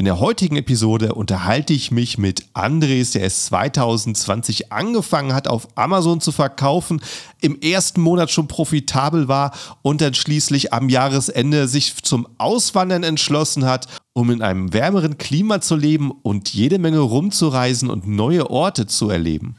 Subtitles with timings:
[0.00, 5.68] In der heutigen Episode unterhalte ich mich mit Andres, der es 2020 angefangen hat, auf
[5.74, 7.02] Amazon zu verkaufen,
[7.42, 9.52] im ersten Monat schon profitabel war
[9.82, 15.60] und dann schließlich am Jahresende sich zum Auswandern entschlossen hat, um in einem wärmeren Klima
[15.60, 19.56] zu leben und jede Menge rumzureisen und neue Orte zu erleben.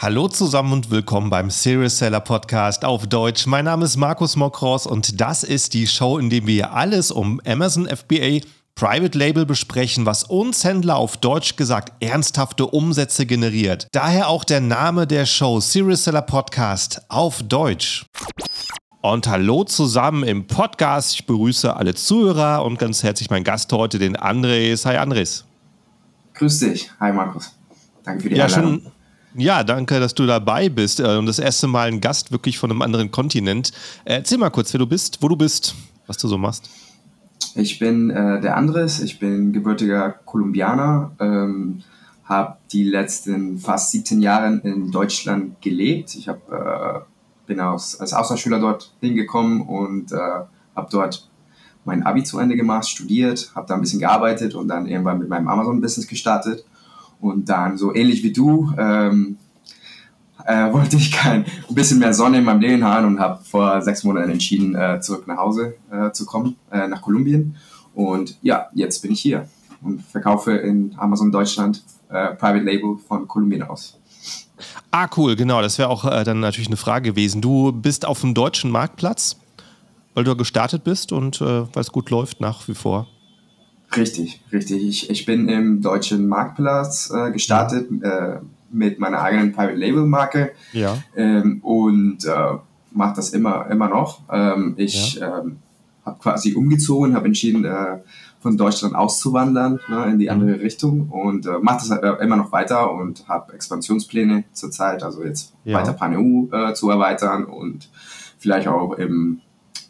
[0.00, 3.48] Hallo zusammen und willkommen beim Serious Seller Podcast auf Deutsch.
[3.48, 7.40] Mein Name ist Markus Mokros und das ist die Show, in der wir alles um
[7.44, 13.88] Amazon FBA Private Label besprechen, was uns Händler auf Deutsch gesagt ernsthafte Umsätze generiert.
[13.90, 18.06] Daher auch der Name der Show Serious Seller Podcast auf Deutsch.
[19.00, 21.14] Und hallo zusammen im Podcast.
[21.14, 24.86] Ich begrüße alle Zuhörer und ganz herzlich meinen Gast heute, den Andres.
[24.86, 25.44] Hi Andres.
[26.34, 26.88] Grüß dich.
[27.00, 27.52] Hi Markus.
[28.04, 28.82] Danke für die ja, Einladung.
[28.82, 28.92] Schon
[29.38, 32.70] ja, danke, dass du dabei bist äh, und das erste Mal ein Gast wirklich von
[32.70, 33.70] einem anderen Kontinent.
[34.04, 35.74] Äh, erzähl mal kurz, wer du bist, wo du bist,
[36.06, 36.68] was du so machst.
[37.54, 41.82] Ich bin äh, der Andres, ich bin gebürtiger Kolumbianer, ähm,
[42.24, 46.14] habe die letzten fast 17 Jahre in Deutschland gelebt.
[46.16, 47.00] Ich hab, äh,
[47.46, 50.16] bin aus, als Austauschschüler dort hingekommen und äh,
[50.76, 51.28] habe dort
[51.84, 55.28] mein Abi zu Ende gemacht, studiert, habe da ein bisschen gearbeitet und dann irgendwann mit
[55.28, 56.64] meinem Amazon-Business gestartet
[57.20, 59.36] und dann so ähnlich wie du ähm,
[60.48, 63.80] äh, wollte ich kein, ein bisschen mehr Sonne in meinem Leben haben und habe vor
[63.82, 67.56] sechs Monaten entschieden, äh, zurück nach Hause äh, zu kommen, äh, nach Kolumbien.
[67.94, 69.48] Und ja, jetzt bin ich hier
[69.82, 73.98] und verkaufe in Amazon Deutschland äh, Private Label von Kolumbien aus.
[74.90, 75.62] Ah, cool, genau.
[75.62, 77.40] Das wäre auch äh, dann natürlich eine Frage gewesen.
[77.40, 79.36] Du bist auf dem deutschen Marktplatz,
[80.14, 83.06] weil du gestartet bist und weil es gut läuft nach wie vor.
[83.96, 84.86] Richtig, richtig.
[84.86, 88.38] Ich, ich bin im deutschen Marktplatz äh, gestartet äh,
[88.70, 90.98] mit meiner eigenen Private Label Marke ja.
[91.16, 92.58] ähm, und äh,
[92.92, 94.20] mache das immer, immer noch.
[94.30, 95.40] Ähm, ich ja.
[95.40, 95.58] ähm,
[96.04, 97.98] habe quasi umgezogen, habe entschieden, äh,
[98.40, 100.30] von Deutschland auszuwandern ne, in die mhm.
[100.30, 105.24] andere Richtung und äh, mache das äh, immer noch weiter und habe Expansionspläne zurzeit, also
[105.24, 105.78] jetzt ja.
[105.78, 107.88] weiter Pan-EU äh, zu erweitern und
[108.38, 109.40] vielleicht auch im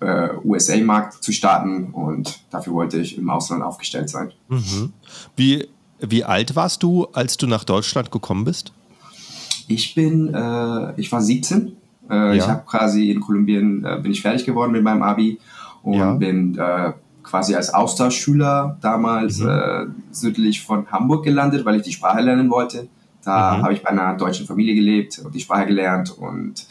[0.00, 4.32] äh, USA-Markt zu starten und dafür wollte ich im Ausland aufgestellt sein.
[4.48, 4.92] Mhm.
[5.36, 5.68] Wie,
[6.00, 8.72] wie alt warst du, als du nach Deutschland gekommen bist?
[9.66, 11.76] Ich bin, äh, ich war 17.
[12.08, 12.32] Äh, ja.
[12.34, 15.38] Ich habe quasi in Kolumbien, äh, bin ich fertig geworden mit meinem Abi
[15.82, 16.12] und ja.
[16.14, 19.48] bin äh, quasi als Austauschschüler damals mhm.
[19.48, 22.88] Äh, südlich von Hamburg gelandet, weil ich die Sprache lernen wollte.
[23.24, 23.62] Da mhm.
[23.62, 26.66] habe ich bei einer deutschen Familie gelebt und die Sprache gelernt und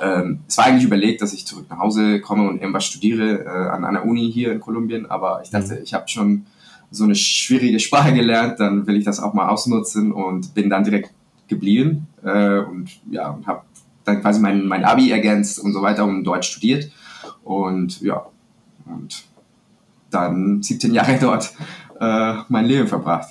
[0.00, 3.48] ähm, es war eigentlich überlegt, dass ich zurück nach Hause komme und irgendwas studiere äh,
[3.48, 5.82] an einer Uni hier in Kolumbien, aber ich dachte, mhm.
[5.82, 6.46] ich habe schon
[6.90, 10.84] so eine schwierige Sprache gelernt, dann will ich das auch mal ausnutzen und bin dann
[10.84, 11.12] direkt
[11.48, 13.62] geblieben äh, und ja, und habe
[14.04, 16.90] dann quasi mein, mein Abi ergänzt und so weiter und Deutsch studiert
[17.44, 18.26] und ja,
[18.86, 19.24] und
[20.10, 21.52] dann 17 Jahre dort
[22.00, 23.28] äh, mein Leben verbracht.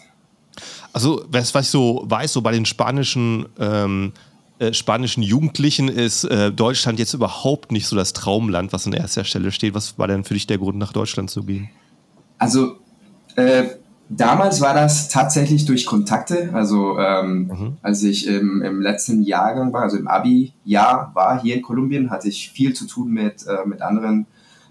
[0.94, 4.14] Also, was, was ich so weiß, so bei den spanischen ähm,
[4.60, 9.24] äh, spanischen Jugendlichen ist äh, Deutschland jetzt überhaupt nicht so das Traumland, was an erster
[9.24, 9.76] Stelle steht.
[9.76, 11.70] Was war denn für dich der Grund, nach Deutschland zu gehen?
[12.40, 12.78] Also
[13.36, 13.66] äh,
[14.10, 16.50] damals war das tatsächlich durch Kontakte.
[16.54, 17.78] Also ähm, mhm.
[17.82, 22.28] als ich im, im, letzten Jahrgang war, also im Abi-Jahr war hier in Kolumbien, hatte
[22.28, 24.26] ich viel zu tun mit, äh, mit anderen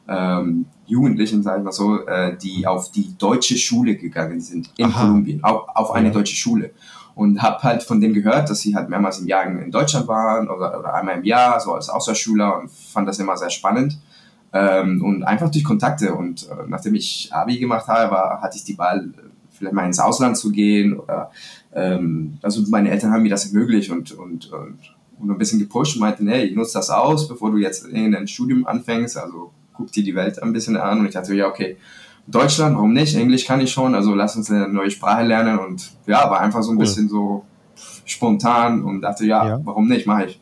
[0.09, 4.87] ähm, Jugendlichen, sage ich mal so, äh, die auf die deutsche Schule gegangen sind in
[4.87, 5.03] Aha.
[5.03, 6.15] Kolumbien, auf, auf eine ja.
[6.15, 6.71] deutsche Schule
[7.17, 10.49] und habe halt von denen gehört, dass sie halt mehrmals im Jahr in Deutschland waren
[10.49, 13.99] oder, oder einmal im Jahr, so als Austauschschüler und fand das immer sehr spannend.
[14.53, 16.15] Ähm, und einfach durch Kontakte.
[16.15, 19.09] Und äh, nachdem ich Abi gemacht habe, war, hatte ich die Wahl,
[19.51, 21.31] vielleicht mal ins Ausland zu gehen oder
[21.75, 24.79] ähm, also meine Eltern haben mir das ermöglicht und, und, und,
[25.19, 28.67] und ein bisschen gepusht und meinten, hey, nutze das aus, bevor du jetzt irgendein Studium
[28.67, 31.01] anfängst, also guck dir die Welt ein bisschen an.
[31.01, 31.79] Und ich dachte, ja, okay,
[32.27, 33.15] Deutschland, warum nicht?
[33.17, 36.63] Englisch kann ich schon, also lass uns eine neue Sprache lernen und ja, war einfach
[36.63, 36.85] so ein cool.
[36.85, 37.45] bisschen so
[38.05, 39.61] spontan und dachte, ja, ja.
[39.65, 40.41] warum nicht, mache ich.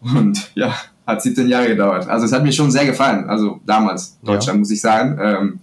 [0.00, 0.74] Und ja,
[1.06, 2.08] hat 17 Jahre gedauert.
[2.08, 4.60] Also es hat mir schon sehr gefallen, also damals, Deutschland, ja.
[4.60, 5.18] muss ich sagen.
[5.20, 5.60] Ähm,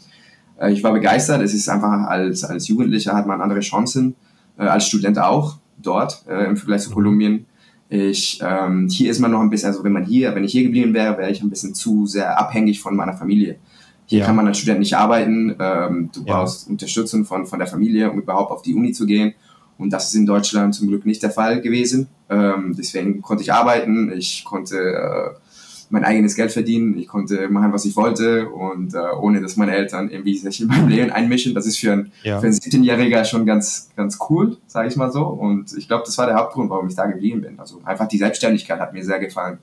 [0.59, 4.15] äh, ich war begeistert, es ist einfach, als, als Jugendlicher hat man andere Chancen,
[4.57, 6.93] äh, als Student auch dort äh, im Vergleich zu mhm.
[6.95, 7.45] Kolumbien.
[7.89, 10.63] Ich, ähm, hier ist man noch ein bisschen, also wenn man hier, wenn ich hier
[10.63, 13.57] geblieben wäre, wäre ich ein bisschen zu sehr abhängig von meiner Familie.
[14.05, 14.25] Hier ja.
[14.25, 15.55] kann man als Student nicht arbeiten.
[15.59, 16.33] Ähm, du ja.
[16.33, 19.33] brauchst Unterstützung von, von der Familie, um überhaupt auf die Uni zu gehen.
[19.77, 22.07] Und das ist in Deutschland zum Glück nicht der Fall gewesen.
[22.29, 24.11] Ähm, deswegen konnte ich arbeiten.
[24.15, 25.39] Ich konnte äh,
[25.89, 26.97] mein eigenes Geld verdienen.
[26.97, 30.67] Ich konnte machen, was ich wollte und äh, ohne, dass meine Eltern irgendwie sich in
[30.67, 31.53] mein Leben einmischen.
[31.53, 32.39] Das ist für, ein, ja.
[32.39, 35.25] für einen 17-Jähriger schon ganz, ganz cool, sage ich mal so.
[35.25, 37.59] Und ich glaube, das war der Hauptgrund, warum ich da geblieben bin.
[37.59, 39.59] Also einfach die Selbstständigkeit hat mir sehr gefallen.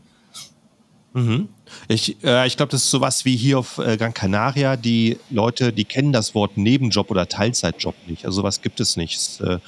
[1.13, 1.49] Mhm.
[1.89, 4.77] Ich, äh, ich glaube, das ist sowas wie hier auf äh, Gran Canaria.
[4.77, 8.25] Die Leute, die kennen das Wort Nebenjob oder Teilzeitjob nicht.
[8.25, 9.41] Also sowas gibt es nicht.
[9.41, 9.59] Äh,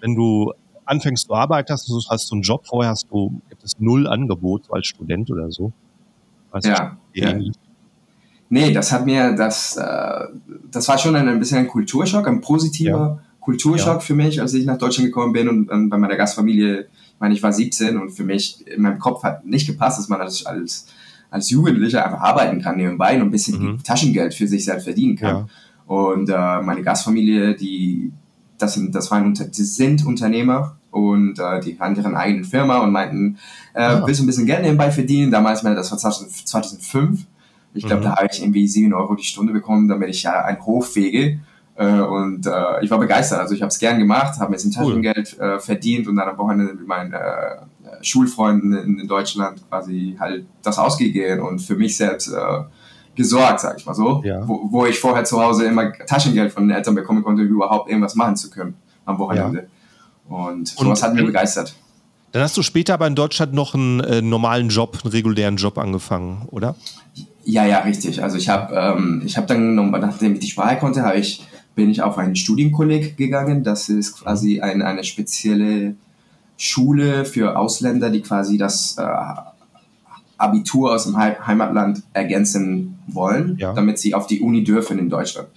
[0.00, 0.52] wenn du
[0.84, 4.66] anfängst zu arbeiten, hast, hast du einen Job, vorher hast du, gibt es null Angebot
[4.66, 5.72] so als Student oder so.
[6.52, 7.34] Weißt ja, ja.
[8.48, 10.26] Nee, das hat mir, das, äh,
[10.70, 13.18] das war schon ein, ein bisschen ein Kulturschock, ein positiver ja.
[13.40, 14.00] Kulturschock ja.
[14.00, 16.86] für mich, als ich nach Deutschland gekommen bin und, und bei meiner Gastfamilie,
[17.16, 20.08] ich meine, ich war 17 und für mich in meinem Kopf hat nicht gepasst, dass
[20.08, 20.86] man als, als,
[21.30, 23.82] als Jugendlicher einfach arbeiten kann nebenbei und ein bisschen mhm.
[23.82, 25.36] Taschengeld für sich selbst verdienen kann.
[25.36, 25.46] Ja.
[25.86, 28.12] Und äh, meine Gastfamilie, die,
[28.58, 32.92] das sind, das waren, die sind Unternehmer und äh, die hatten ihre eigenen Firma und
[32.92, 33.38] meinten,
[33.72, 34.06] äh, ja.
[34.06, 35.30] willst du ein bisschen Geld nebenbei verdienen?
[35.30, 37.24] Damals, das war 2005.
[37.72, 38.04] Ich glaube, mhm.
[38.04, 41.40] da habe ich irgendwie 7 Euro die Stunde bekommen, damit ich ja einen Hof fege.
[41.76, 43.40] Äh, und äh, ich war begeistert.
[43.40, 46.38] Also ich habe es gern gemacht, habe mir ein Taschengeld äh, verdient und dann am
[46.38, 47.56] Wochenende mit meinen äh,
[48.02, 52.62] Schulfreunden in, in, Deutschland quasi halt das ausgegeben und für mich selbst äh,
[53.14, 54.22] gesorgt, sag ich mal so.
[54.24, 54.46] Ja.
[54.46, 57.90] Wo, wo ich vorher zu Hause immer Taschengeld von den Eltern bekommen konnte, um überhaupt
[57.90, 58.74] irgendwas machen zu können
[59.04, 59.68] am Wochenende.
[60.30, 60.36] Ja.
[60.36, 61.74] Und sowas hat mich begeistert.
[62.32, 65.78] Dann hast du später aber in Deutschland noch einen äh, normalen Job, einen regulären Job
[65.78, 66.74] angefangen, oder?
[67.44, 68.22] Ja, ja, richtig.
[68.22, 71.46] Also ich habe ähm, ich hab dann, nachdem ich die Sprache konnte, habe ich,
[71.76, 73.62] bin ich auf einen Studienkolleg gegangen.
[73.62, 75.94] Das ist quasi ein, eine spezielle
[76.56, 79.06] Schule für Ausländer, die quasi das äh,
[80.38, 83.72] Abitur aus dem Heimatland ergänzen wollen, ja.
[83.74, 85.48] damit sie auf die Uni dürfen in Deutschland.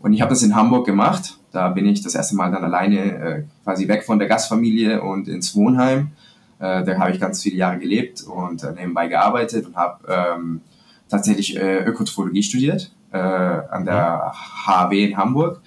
[0.00, 1.38] Und ich habe das in Hamburg gemacht.
[1.50, 5.28] Da bin ich das erste Mal dann alleine äh, quasi weg von der Gastfamilie und
[5.28, 6.12] ins Wohnheim.
[6.60, 10.60] Äh, da habe ich ganz viele Jahre gelebt und äh, nebenbei gearbeitet und habe ähm,
[11.08, 14.32] tatsächlich äh, Ökotrophologie studiert äh, an der
[14.66, 15.60] HW in Hamburg.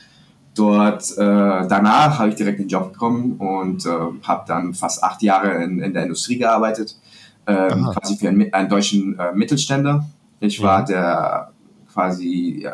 [0.54, 3.90] Dort äh, danach habe ich direkt den Job bekommen und äh,
[4.24, 6.98] habe dann fast acht Jahre in, in der Industrie gearbeitet,
[7.46, 10.06] ähm, quasi für einen, einen deutschen äh, Mittelständler.
[10.40, 11.52] Ich war der
[11.94, 12.72] quasi äh,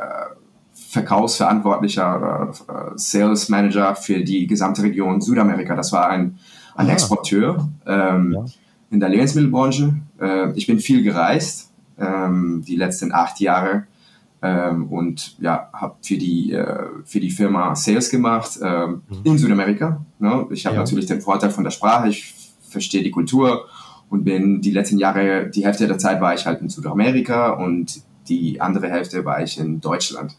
[0.74, 5.75] Verkaufsverantwortlicher, äh, Sales Manager für die gesamte Region Südamerika.
[5.75, 6.40] Das war ein,
[6.75, 6.90] ein.
[6.90, 8.46] Exporteur ähm, ja.
[8.92, 9.94] in der Lebensmittelbranche.
[10.22, 13.88] Äh, ich bin viel gereist, ähm, die letzten acht Jahre.
[14.45, 19.22] Ähm, und ja, habe für die, äh, für die Firma Sales gemacht ähm, mhm.
[19.24, 20.06] in Südamerika.
[20.19, 20.48] Ne?
[20.51, 20.81] Ich habe ja.
[20.81, 22.36] natürlich den Vorteil von der Sprache, ich
[22.69, 23.68] verstehe die Kultur
[24.10, 28.01] und bin die letzten Jahre, die Hälfte der Zeit war ich halt in Südamerika und
[28.28, 30.36] die andere Hälfte war ich in Deutschland.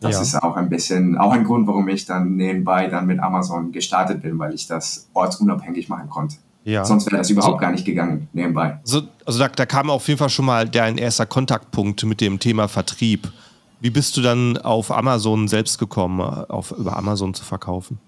[0.00, 0.22] Das ja.
[0.22, 4.22] ist auch ein bisschen, auch ein Grund, warum ich dann nebenbei dann mit Amazon gestartet
[4.22, 6.36] bin, weil ich das ortsunabhängig machen konnte.
[6.64, 6.84] Ja.
[6.84, 8.78] Sonst wäre das überhaupt so, gar nicht gegangen, nebenbei.
[8.84, 12.38] So, also da, da, kam auf jeden Fall schon mal dein erster Kontaktpunkt mit dem
[12.38, 13.30] Thema Vertrieb.
[13.80, 17.98] Wie bist du dann auf Amazon selbst gekommen, auf, über Amazon zu verkaufen?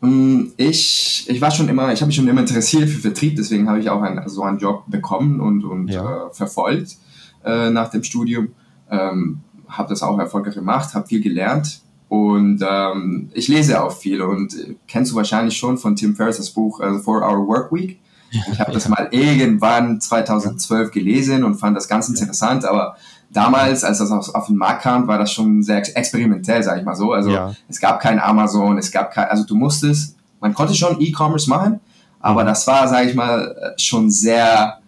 [0.00, 3.68] Mm, ich, ich war schon immer, ich habe mich schon immer interessiert für Vertrieb, deswegen
[3.68, 6.26] habe ich auch einen, so einen Job bekommen und, und ja.
[6.26, 6.96] äh, verfolgt
[7.44, 8.48] äh, nach dem Studium.
[8.90, 14.22] Ähm, habe das auch erfolgreich gemacht, habe viel gelernt und ähm, ich lese auch viel
[14.22, 17.72] und äh, kennst du wahrscheinlich schon von Tim Ferriss das Buch äh, Four Hour Work
[17.72, 17.98] Week.
[18.52, 22.96] Ich habe das mal irgendwann 2012 gelesen und fand das ganz interessant, aber
[23.30, 26.86] damals, als das auf, auf den Markt kam, war das schon sehr experimentell, sage ich
[26.86, 27.12] mal so.
[27.12, 27.54] Also ja.
[27.68, 31.80] es gab kein Amazon, es gab kein, also du musstest, man konnte schon E-Commerce machen,
[32.20, 32.48] aber mhm.
[32.48, 34.78] das war, sage ich mal, schon sehr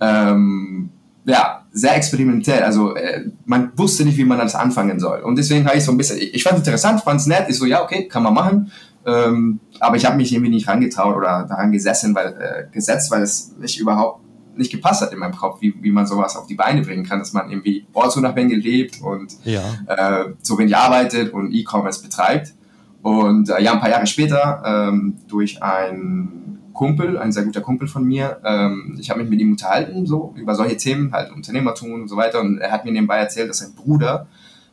[0.00, 0.90] ähm,
[1.24, 2.62] ja, sehr experimentell.
[2.62, 5.20] Also äh, man wusste nicht, wie man das anfangen soll.
[5.20, 7.58] Und deswegen habe ich so ein bisschen, ich fand es interessant, fand es nett, ist
[7.58, 8.70] so, ja, okay, kann man machen.
[9.06, 13.22] Ähm, aber ich habe mich irgendwie nicht rangetraut oder daran gesessen, weil, äh, gesetzt, weil
[13.22, 14.20] es nicht überhaupt
[14.56, 17.18] nicht gepasst hat in meinem Kopf, wie, wie man sowas auf die Beine bringen kann,
[17.18, 19.62] dass man irgendwie ortsunabhängig lebt und ja.
[19.86, 22.54] äh, so wenig arbeitet und E-Commerce betreibt.
[23.02, 27.88] Und äh, ja, ein paar Jahre später ähm, durch ein Kumpel, ein sehr guter Kumpel
[27.88, 28.40] von mir.
[28.44, 32.16] Ähm, ich habe mich mit ihm unterhalten, so über solche Themen, halt Unternehmertum und so
[32.16, 32.40] weiter.
[32.40, 34.26] Und er hat mir nebenbei erzählt, dass sein Bruder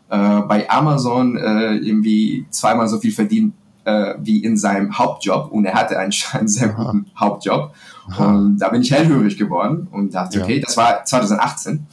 [0.09, 3.53] äh, bei Amazon äh, irgendwie zweimal so viel verdient
[3.85, 5.51] äh, wie in seinem Hauptjob.
[5.51, 7.19] Und er hatte einen, einen sehr guten Aha.
[7.19, 7.73] Hauptjob.
[8.09, 8.25] Aha.
[8.27, 10.43] Und da bin ich hellhörig geworden und dachte, ja.
[10.43, 11.85] okay, das war 2018.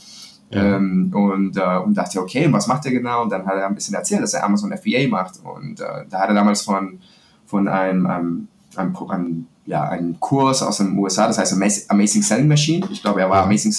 [0.50, 0.76] Ja.
[0.76, 3.22] Ähm, und, äh, und dachte, okay, was macht er genau?
[3.22, 5.40] Und dann hat er ein bisschen erzählt, dass er Amazon FBA macht.
[5.44, 7.00] Und äh, da hat er damals von,
[7.44, 11.54] von einem, einem, einem, einem ja, einen Kurs aus den USA, das heißt
[11.88, 12.88] Amazing Selling Machine.
[12.90, 13.74] Ich glaube, er war Amazing,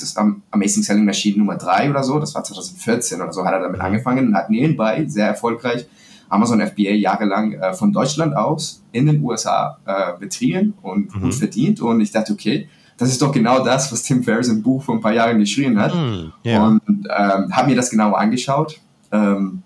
[0.51, 2.19] Amazing Selling Machine Nummer 3 oder so.
[2.19, 5.87] Das war 2014 oder so, hat er damit angefangen und hat nebenbei sehr erfolgreich
[6.29, 11.21] Amazon FBA jahrelang äh, von Deutschland aus in den USA äh, betrieben und mhm.
[11.21, 11.81] gut verdient.
[11.81, 14.95] Und ich dachte, okay, das ist doch genau das, was Tim Ferriss im Buch vor
[14.95, 15.95] ein paar Jahren geschrieben hat.
[15.95, 16.67] Mhm, yeah.
[16.67, 18.79] Und ähm, habe mir das genau angeschaut.
[19.11, 19.63] Ähm,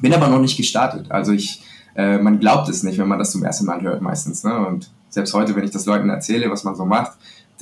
[0.00, 1.10] bin aber noch nicht gestartet.
[1.10, 1.62] Also ich,
[1.94, 4.42] äh, man glaubt es nicht, wenn man das zum ersten Mal hört meistens.
[4.42, 4.54] Ne?
[4.66, 7.12] Und selbst heute, wenn ich das Leuten erzähle, was man so macht,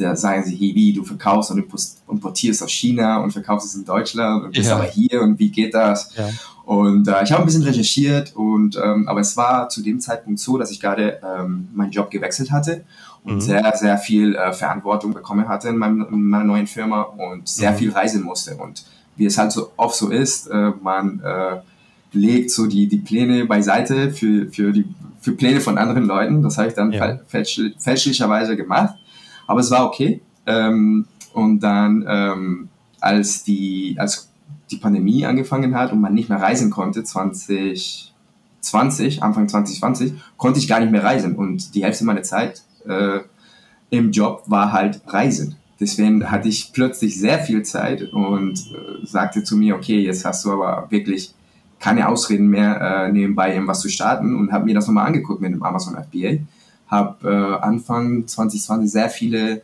[0.01, 1.65] da sagen sie, hey, wie, du verkaufst und
[2.09, 4.77] importierst aus China und verkaufst es in Deutschland und bist ja.
[4.77, 6.15] aber hier und wie geht das?
[6.17, 6.29] Ja.
[6.65, 10.39] Und äh, ich habe ein bisschen recherchiert und ähm, aber es war zu dem Zeitpunkt
[10.39, 12.85] so, dass ich gerade ähm, meinen Job gewechselt hatte
[13.25, 13.41] und mhm.
[13.41, 17.73] sehr, sehr viel äh, Verantwortung bekommen hatte in, meinem, in, meiner neuen Firma und sehr
[17.73, 17.77] mhm.
[17.77, 18.57] viel reisen musste.
[18.57, 18.85] Und
[19.17, 21.61] wie es halt so oft so ist, äh, man äh,
[22.13, 24.87] legt so die, die Pläne beiseite für, für, die,
[25.21, 26.43] für Pläne von anderen Leuten.
[26.43, 27.19] Das habe ich dann ja.
[27.27, 28.95] fälschlich, fälschlicherweise gemacht.
[29.51, 30.21] Aber es war okay.
[30.47, 32.69] Ähm, und dann, ähm,
[33.01, 34.31] als, die, als
[34.71, 40.69] die Pandemie angefangen hat und man nicht mehr reisen konnte, 2020, Anfang 2020, konnte ich
[40.69, 41.35] gar nicht mehr reisen.
[41.35, 43.19] Und die Hälfte meiner Zeit äh,
[43.91, 45.57] im Job war halt Reisen.
[45.81, 50.45] Deswegen hatte ich plötzlich sehr viel Zeit und äh, sagte zu mir, okay, jetzt hast
[50.45, 51.35] du aber wirklich
[51.81, 55.53] keine Ausreden mehr, äh, nebenbei irgendwas zu starten und habe mir das nochmal angeguckt mit
[55.53, 56.39] dem Amazon FBA.
[56.91, 59.63] Habe äh, Anfang 2020 sehr viele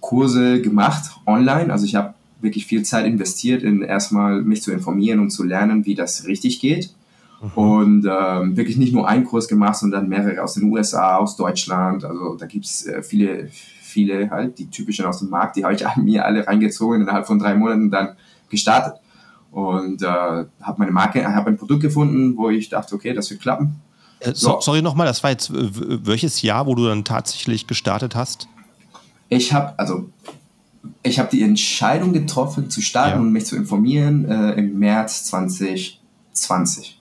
[0.00, 1.72] Kurse gemacht online.
[1.72, 5.86] Also ich habe wirklich viel Zeit investiert in erstmal mich zu informieren und zu lernen,
[5.86, 6.90] wie das richtig geht.
[7.40, 7.50] Mhm.
[7.54, 12.04] Und ähm, wirklich nicht nur einen Kurs gemacht, sondern mehrere aus den USA, aus Deutschland.
[12.04, 15.74] Also da gibt es äh, viele, viele halt, die typischen aus dem Markt, die habe
[15.74, 18.16] ich mir alle reingezogen innerhalb von drei Monaten dann
[18.50, 19.00] gestartet
[19.54, 23.40] und äh, habe meine Marke, habe ein Produkt gefunden, wo ich dachte, okay, das wird
[23.40, 23.76] klappen.
[24.24, 24.60] Äh, so.
[24.60, 28.48] Sorry nochmal, das war jetzt welches Jahr, wo du dann tatsächlich gestartet hast?
[29.28, 30.08] Ich habe also
[31.02, 33.20] ich habe die Entscheidung getroffen zu starten ja.
[33.20, 37.00] und mich zu informieren äh, im März 2020.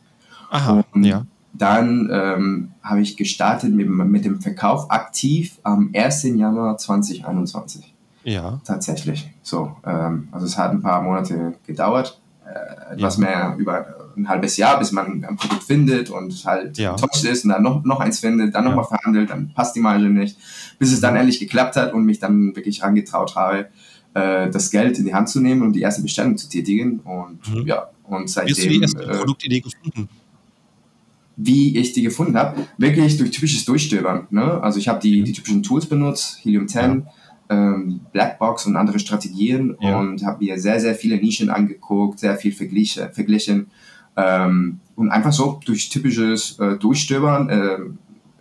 [0.50, 1.26] Aha, und ja.
[1.54, 6.24] Dann ähm, habe ich gestartet mit, mit dem Verkauf aktiv am 1.
[6.24, 7.94] Januar 2021.
[8.24, 8.60] Ja.
[8.64, 9.30] Tatsächlich.
[9.44, 13.22] So, ähm, also es hat ein paar Monate gedauert äh, etwas ja.
[13.22, 16.92] mehr über ein halbes Jahr, bis man ein Produkt findet und halt ja.
[16.92, 20.10] enttäuscht ist und dann noch, noch eins findet, dann nochmal verhandelt, dann passt die Marge
[20.10, 20.38] nicht,
[20.80, 23.68] bis es dann endlich geklappt hat und mich dann wirklich angetraut habe,
[24.14, 27.40] äh, das Geld in die Hand zu nehmen und die erste Bestellung zu tätigen und
[27.50, 27.68] mhm.
[27.68, 28.56] ja, und seitdem...
[28.56, 30.10] Wie hast du die erste äh, Produktidee gefunden?
[31.36, 32.68] Wie ich die gefunden habe?
[32.78, 34.28] Wirklich durch typisches Durchstöbern.
[34.30, 34.62] Ne?
[34.62, 35.26] Also ich habe die, mhm.
[35.26, 37.14] die typischen Tools benutzt, Helium 10, ja
[37.50, 40.00] ähm, Blackbox und andere Strategien ja.
[40.00, 43.72] und habe mir sehr, sehr viele Nischen angeguckt, sehr viel verglichen, verglichen
[44.16, 47.50] ähm, und einfach so durch typisches äh, Durchstöbern.
[47.50, 47.78] Äh,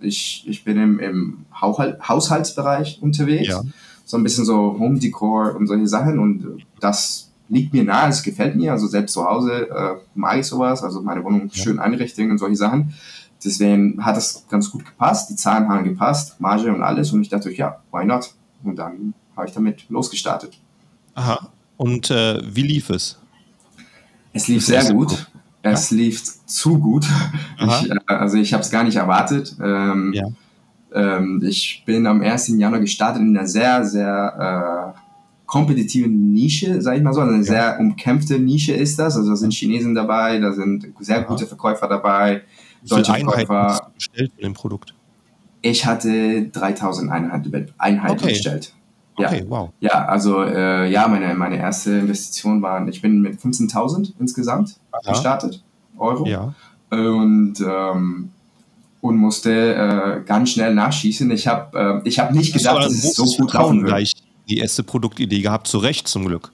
[0.00, 3.62] ich, ich bin im, im Haushaltsbereich unterwegs, ja.
[4.04, 8.22] so ein bisschen so Home Decor und solche Sachen und das liegt mir nahe, es
[8.22, 11.62] gefällt mir, also selbst zu Hause äh, mag ich sowas, also meine Wohnung ja.
[11.62, 12.94] schön einrichten und solche Sachen.
[13.44, 17.28] Deswegen hat das ganz gut gepasst, die Zahlen haben gepasst, Marge und alles und ich
[17.28, 18.32] dachte, ja, why not?
[18.64, 20.58] Und dann habe ich damit losgestartet.
[21.14, 21.50] Aha.
[21.76, 23.18] Und äh, wie lief es?
[24.32, 25.30] Es lief sehr gut.
[25.62, 27.06] Es lief zu gut.
[27.64, 29.54] Ich, äh, also ich habe es gar nicht erwartet.
[29.62, 30.26] Ähm, ja.
[30.92, 32.48] ähm, ich bin am 1.
[32.58, 35.00] Januar gestartet in einer sehr, sehr äh,
[35.46, 37.20] kompetitiven Nische, sage ich mal so.
[37.20, 37.52] Also eine ja.
[37.52, 39.16] sehr umkämpfte Nische ist das.
[39.16, 41.24] Also da sind Chinesen dabei, da sind sehr Aha.
[41.24, 42.42] gute Verkäufer dabei,
[42.88, 43.62] deutsche Verkäufer.
[43.64, 44.94] Hast du bestellt mit dem Produkt?
[45.60, 48.30] Ich hatte 3000 Einheiten, Einheiten okay.
[48.30, 48.72] bestellt.
[49.22, 49.28] Ja.
[49.28, 49.70] Okay, wow.
[49.80, 55.12] Ja, also äh, ja, meine, meine erste Investition war, ich bin mit 15.000 insgesamt Aha.
[55.12, 55.62] gestartet,
[55.96, 56.26] Euro.
[56.26, 56.54] Ja.
[56.90, 58.30] Und, ähm,
[59.00, 61.30] und musste äh, ganz schnell nachschießen.
[61.30, 63.88] Ich habe äh, hab nicht gedacht, dass es so gut laufen würde.
[63.88, 64.12] gleich
[64.48, 66.50] die erste Produktidee gehabt, zu Recht zum Glück.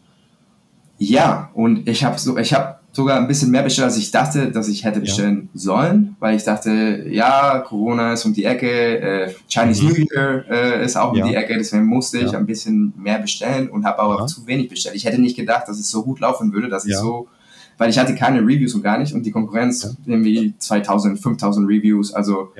[0.98, 4.50] Ja, und ich habe so, ich habe sogar ein bisschen mehr bestellt, als ich dachte,
[4.50, 5.61] dass ich hätte bestellen ja.
[5.61, 9.88] sollen, weil ich dachte, ja, Corona ist um die Ecke, äh, Chinese mhm.
[9.90, 11.28] New Year äh, ist auch um ja.
[11.28, 14.97] die Ecke, deswegen musste ich ein bisschen mehr bestellen und habe aber zu wenig bestellt.
[14.97, 17.28] Ich hätte nicht gedacht, dass es so gut laufen würde, dass ich so,
[17.76, 22.12] weil ich hatte keine Reviews und gar nicht und die Konkurrenz irgendwie 2000, 5000 Reviews,
[22.12, 22.52] also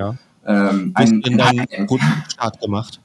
[0.47, 3.01] ähm, ein, in deinen Produktstart gemacht?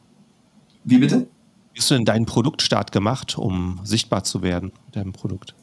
[0.84, 1.27] Wie bitte?
[1.74, 5.56] Wie hast du denn deinen Produktstart gemacht, um sichtbar zu werden mit deinem Produkt?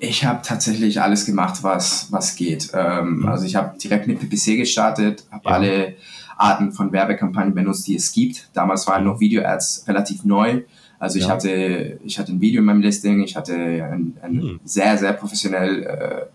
[0.00, 2.70] Ich habe tatsächlich alles gemacht, was, was geht.
[2.72, 3.28] Ähm, mhm.
[3.28, 5.50] Also ich habe direkt mit PPC gestartet, habe ja.
[5.50, 5.94] alle
[6.36, 8.48] Arten von Werbekampagnen benutzt, die es gibt.
[8.52, 10.62] Damals waren noch Video-Ads relativ neu.
[11.00, 11.32] Also ich ja.
[11.32, 14.60] hatte ich hatte ein Video in meinem Listing, ich hatte ein, ein mhm.
[14.64, 16.26] sehr, sehr professionell, äh,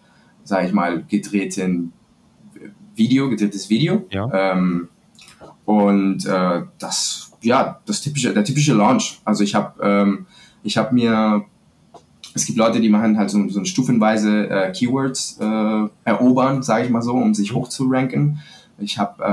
[0.43, 1.93] sage ich mal, gedrehten
[2.95, 4.05] Video, gedrehtes Video.
[4.09, 4.29] Ja.
[4.53, 4.89] Ähm,
[5.65, 9.21] und äh, das, ja, das typische, der typische Launch.
[9.25, 10.25] Also ich habe ähm,
[10.63, 11.45] ich habe mir
[12.35, 16.85] es gibt Leute, die machen halt so, so eine stufenweise äh, Keywords äh, erobern, sage
[16.85, 17.57] ich mal so, um sich mhm.
[17.57, 18.39] hochzuranken.
[18.79, 19.25] Ich habe äh,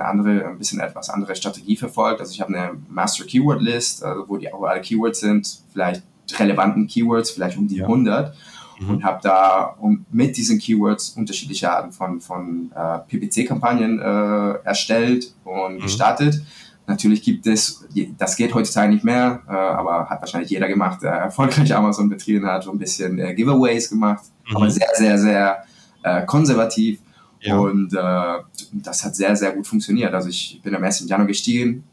[0.00, 2.20] eine andere, ein bisschen etwas andere Strategie verfolgt.
[2.20, 6.02] Also ich habe eine Master Keyword List, also wo die auch alle Keywords sind, vielleicht
[6.38, 7.84] relevanten Keywords, vielleicht um die ja.
[7.84, 8.34] 100
[8.80, 8.90] mhm.
[8.90, 15.32] und habe da um, mit diesen Keywords unterschiedliche Arten von, von äh, PPC-Kampagnen äh, erstellt
[15.44, 15.80] und mhm.
[15.80, 16.42] gestartet.
[16.88, 17.84] Natürlich gibt es,
[18.16, 22.46] das geht heutzutage nicht mehr, äh, aber hat wahrscheinlich jeder gemacht, der erfolgreich Amazon betrieben
[22.46, 24.56] hat, so ein bisschen äh, Giveaways gemacht, mhm.
[24.56, 25.64] aber sehr, sehr, sehr
[26.02, 27.00] äh, konservativ.
[27.40, 27.58] Ja.
[27.58, 28.42] Und äh,
[28.72, 30.14] das hat sehr, sehr gut funktioniert.
[30.14, 31.06] Also ich bin am 1.
[31.06, 31.84] Januar gestiegen.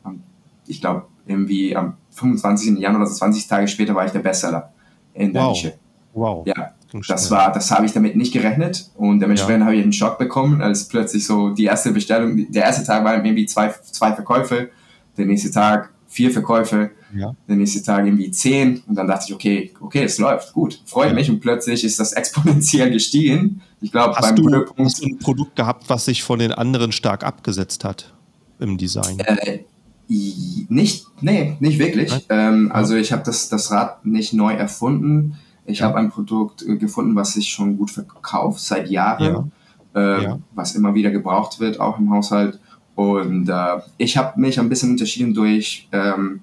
[0.65, 2.79] Ich glaube, irgendwie am 25.
[2.79, 4.71] Januar, also 20 Tage später, war ich der Bestseller
[5.13, 5.51] in der wow.
[5.51, 5.73] Nische.
[6.13, 6.47] Wow.
[6.47, 6.71] Ja,
[7.05, 9.65] das war, das habe ich damit nicht gerechnet und dementsprechend ja.
[9.65, 13.25] habe ich einen Schock bekommen, als plötzlich so die erste Bestellung, der erste Tag waren
[13.25, 14.69] irgendwie zwei, zwei Verkäufe,
[15.17, 17.35] der nächste Tag vier Verkäufe, ja.
[17.47, 21.13] der nächste Tag irgendwie zehn und dann dachte ich, okay, okay, es läuft, gut, freut
[21.13, 23.61] mich und plötzlich ist das exponentiell gestiegen.
[23.81, 24.79] Ich glaube, beim du, Höhepunkt.
[24.79, 28.13] Hast du ein Produkt gehabt, was sich von den anderen stark abgesetzt hat
[28.59, 29.19] im Design?
[29.19, 29.59] Äh,
[30.07, 32.25] nicht, nee, nicht wirklich.
[32.29, 35.35] Ähm, also ich habe das, das Rad nicht neu erfunden.
[35.65, 35.87] Ich ja.
[35.87, 39.51] habe ein Produkt äh, gefunden, was sich schon gut verkauft seit Jahren,
[39.93, 40.19] ja.
[40.19, 40.39] Äh, ja.
[40.53, 42.59] was immer wieder gebraucht wird, auch im Haushalt.
[42.95, 46.39] Und äh, ich habe mich ein bisschen unterschieden durch ähm,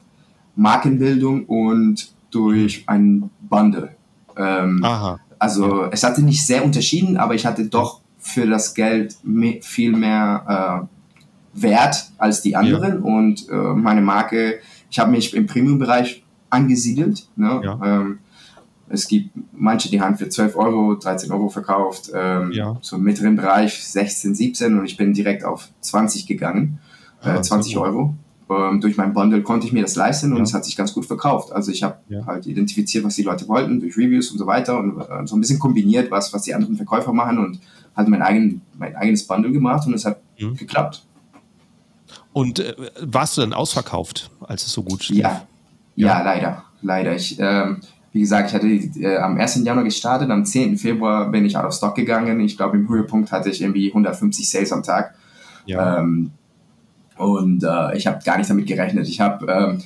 [0.55, 3.97] Markenbildung und durch ein Bundle.
[4.37, 4.85] Ähm.
[5.39, 9.91] Also es hatte nicht sehr unterschieden, aber ich hatte doch für das Geld mehr, viel
[9.97, 12.99] mehr äh, Wert als die anderen.
[12.99, 13.01] Ja.
[13.01, 17.27] Und äh, meine Marke, ich habe mich im Premium-Bereich angesiedelt.
[17.35, 17.61] Ne?
[17.65, 17.81] Ja.
[17.83, 18.19] Ähm,
[18.93, 22.77] es gibt manche, die haben für 12 Euro, 13 Euro verkauft, ähm, ja.
[22.83, 26.79] so im mittleren Bereich 16, 17 und ich bin direkt auf 20 gegangen,
[27.23, 27.87] äh, 20 super.
[27.87, 28.15] Euro.
[28.51, 30.45] Ähm, durch mein Bundle konnte ich mir das leisten und ja.
[30.45, 31.53] es hat sich ganz gut verkauft.
[31.53, 32.27] Also ich habe ja.
[32.27, 35.41] halt identifiziert, was die Leute wollten, durch Reviews und so weiter und äh, so ein
[35.41, 37.61] bisschen kombiniert, was, was die anderen Verkäufer machen und
[37.97, 40.55] halt mein, eigen, mein eigenes Bundle gemacht und es hat mhm.
[40.57, 41.03] geklappt.
[42.35, 45.17] Und äh, warst du dann ausverkauft, als es so gut steht?
[45.17, 45.47] Ja,
[45.97, 47.15] ja, leider, leider.
[47.15, 47.81] Ich, ähm,
[48.13, 49.65] wie gesagt, ich hatte äh, am 1.
[49.65, 50.77] Januar gestartet, am 10.
[50.77, 52.41] Februar bin ich out of stock gegangen.
[52.41, 55.15] Ich glaube, im Höhepunkt hatte ich irgendwie 150 Sales am Tag.
[55.65, 55.99] Ja.
[55.99, 56.31] Ähm,
[57.17, 59.09] und äh, ich habe gar nicht damit gerechnet.
[59.09, 59.83] Ich habe, ähm,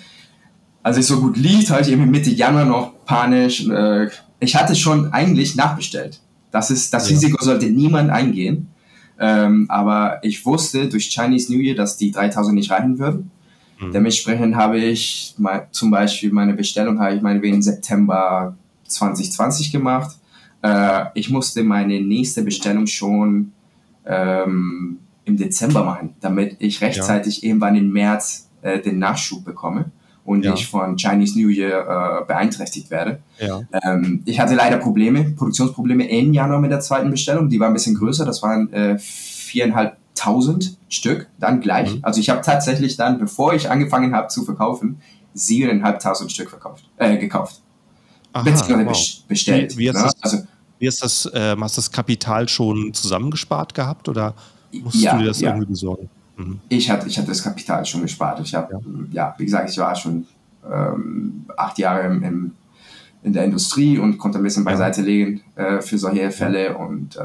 [0.83, 3.69] als es so gut lief, habe ich irgendwie Mitte Januar noch panisch.
[3.69, 4.09] Äh,
[4.41, 6.21] ich hatte schon eigentlich nachbestellt.
[6.51, 7.15] Das, ist, das ja.
[7.15, 8.69] Risiko sollte niemand eingehen.
[9.19, 13.31] Ähm, aber ich wusste durch Chinese New Year, dass die 3000 nicht reichen würden.
[13.79, 13.93] Mhm.
[13.93, 20.17] Dementsprechend habe ich mal, zum Beispiel meine Bestellung habe ich meinetwegen im September 2020 gemacht.
[20.63, 23.53] Äh, ich musste meine nächste Bestellung schon
[24.07, 27.49] ähm, im Dezember machen, damit ich rechtzeitig ja.
[27.49, 29.91] irgendwann im März äh, den Nachschub bekomme
[30.25, 30.55] und ja.
[30.55, 33.21] ich von Chinese New Year äh, beeinträchtigt werde.
[33.39, 33.61] Ja.
[33.85, 37.49] Ähm, ich hatte leider Probleme, Produktionsprobleme im Januar mit der zweiten Bestellung.
[37.49, 41.97] Die war ein bisschen größer, das waren äh, viereinhalb 1000 Stück dann gleich.
[41.97, 42.01] Mhm.
[42.03, 45.01] Also ich habe tatsächlich dann, bevor ich angefangen habe zu verkaufen,
[45.37, 47.61] 7.500 Stück verkauft, äh, gekauft.
[48.33, 49.25] Aha, wow.
[49.29, 49.77] bestellt.
[49.77, 50.03] Wie, wie, ist ne?
[50.03, 50.47] das, also,
[50.79, 54.35] wie ist das, ähm, hast du das Kapital schon zusammengespart gehabt oder
[54.73, 55.51] musst ja, du dir das ja.
[55.51, 56.11] irgendwie besorgen?
[56.37, 56.61] Mhm.
[56.69, 58.41] Ich, hatte, ich hatte das Kapital schon gespart.
[58.41, 58.81] Ich habe, ja.
[59.13, 59.35] ja.
[59.39, 60.27] wie gesagt, ich war schon
[60.71, 62.53] ähm, acht Jahre im, im,
[63.23, 67.21] in der Industrie und konnte ein bisschen beiseite legen äh, für solche Fälle und äh,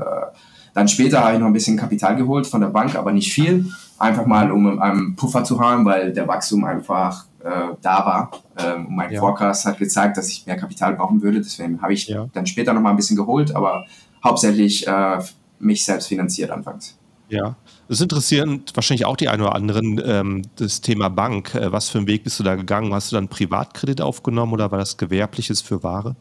[0.74, 3.66] dann später habe ich noch ein bisschen Kapital geholt von der Bank, aber nicht viel.
[4.00, 8.32] Einfach mal, um einen Puffer zu haben, weil der Wachstum einfach äh, da war.
[8.58, 9.20] Ähm, und mein ja.
[9.20, 11.40] Forecast hat gezeigt, dass ich mehr Kapital brauchen würde.
[11.40, 12.28] Deswegen habe ich ja.
[12.34, 13.86] dann später noch mal ein bisschen geholt, aber
[14.24, 15.20] hauptsächlich äh,
[15.60, 16.98] mich selbst finanziert anfangs.
[17.30, 17.56] Ja,
[17.88, 21.56] es interessiert wahrscheinlich auch die einen oder anderen ähm, das Thema Bank.
[21.56, 22.94] Äh, was für einen Weg bist du da gegangen?
[22.94, 26.16] Hast du dann Privatkredit aufgenommen oder war das gewerbliches für Ware?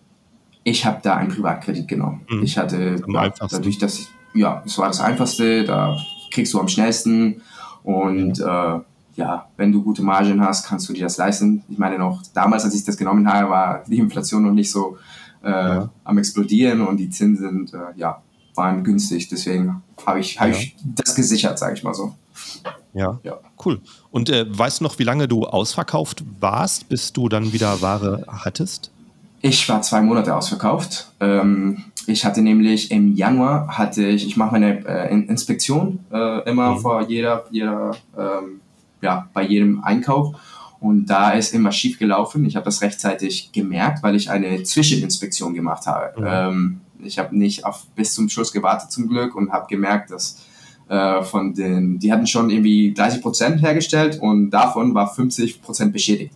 [0.63, 2.27] Ich habe da einen Privatkredit genommen.
[2.29, 2.43] Mhm.
[2.43, 3.03] Ich hatte
[3.51, 5.97] dadurch, dass ich ja, es war das Einfachste, da
[6.31, 7.43] kriegst du am schnellsten
[7.83, 8.77] und ja.
[8.77, 8.81] Äh,
[9.17, 11.63] ja, wenn du gute Margen hast, kannst du dir das leisten.
[11.69, 14.97] Ich meine noch, damals, als ich das genommen habe, war die Inflation noch nicht so
[15.45, 15.91] äh, ja.
[16.05, 18.23] am explodieren und die Zinsen äh, ja,
[18.55, 19.29] waren günstig.
[19.29, 20.55] Deswegen habe ich, hab ja.
[20.55, 22.15] ich das gesichert, sage ich mal so.
[22.95, 23.39] Ja, ja.
[23.65, 23.81] cool.
[24.11, 28.25] Und äh, weißt du noch, wie lange du ausverkauft warst, bis du dann wieder Ware
[28.27, 28.91] hattest?
[29.43, 31.11] Ich war zwei Monate ausverkauft.
[31.21, 36.73] Ähm, ich hatte nämlich im Januar hatte ich, ich mache meine äh, Inspektion äh, immer
[36.73, 36.79] mhm.
[36.79, 38.61] vor jeder, jeder ähm,
[39.03, 40.35] ja, bei jedem Einkauf.
[40.81, 42.45] Und da ist immer schief gelaufen.
[42.47, 46.19] Ich habe das rechtzeitig gemerkt, weil ich eine Zwischeninspektion gemacht habe.
[46.19, 46.27] Mhm.
[46.27, 50.47] Ähm, ich habe nicht auf, bis zum Schluss gewartet zum Glück und habe gemerkt, dass
[50.89, 55.93] äh, von den, die hatten schon irgendwie 30 Prozent hergestellt und davon war 50 Prozent
[55.93, 56.35] beschädigt.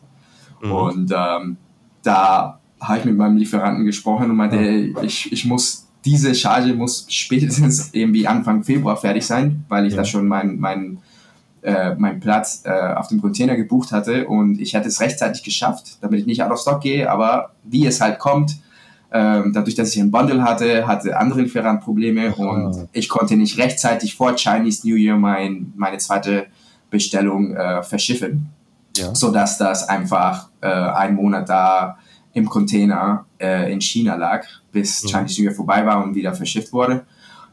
[0.62, 0.72] Mhm.
[0.72, 1.57] Und ähm,
[2.03, 4.59] da habe ich mit meinem Lieferanten gesprochen und meinte,
[5.03, 9.99] ich, ich muss, diese Charge muss spätestens irgendwie Anfang Februar fertig sein, weil ich ja.
[9.99, 10.99] da schon mein, mein,
[11.62, 15.99] äh, meinen Platz äh, auf dem Container gebucht hatte und ich hätte es rechtzeitig geschafft,
[16.01, 18.57] damit ich nicht out of stock gehe, aber wie es halt kommt,
[19.12, 23.59] ähm, dadurch, dass ich einen Bundle hatte, hatte andere Lieferant Probleme und ich konnte nicht
[23.59, 26.47] rechtzeitig vor Chinese New Year mein, meine zweite
[26.90, 28.49] Bestellung äh, verschiffen,
[28.97, 29.14] ja.
[29.14, 31.99] sodass das einfach äh, einen Monat da
[32.35, 35.09] im Container äh, in China lag, bis mhm.
[35.09, 37.07] Chinese New Year vorbei war und wieder verschifft wurde.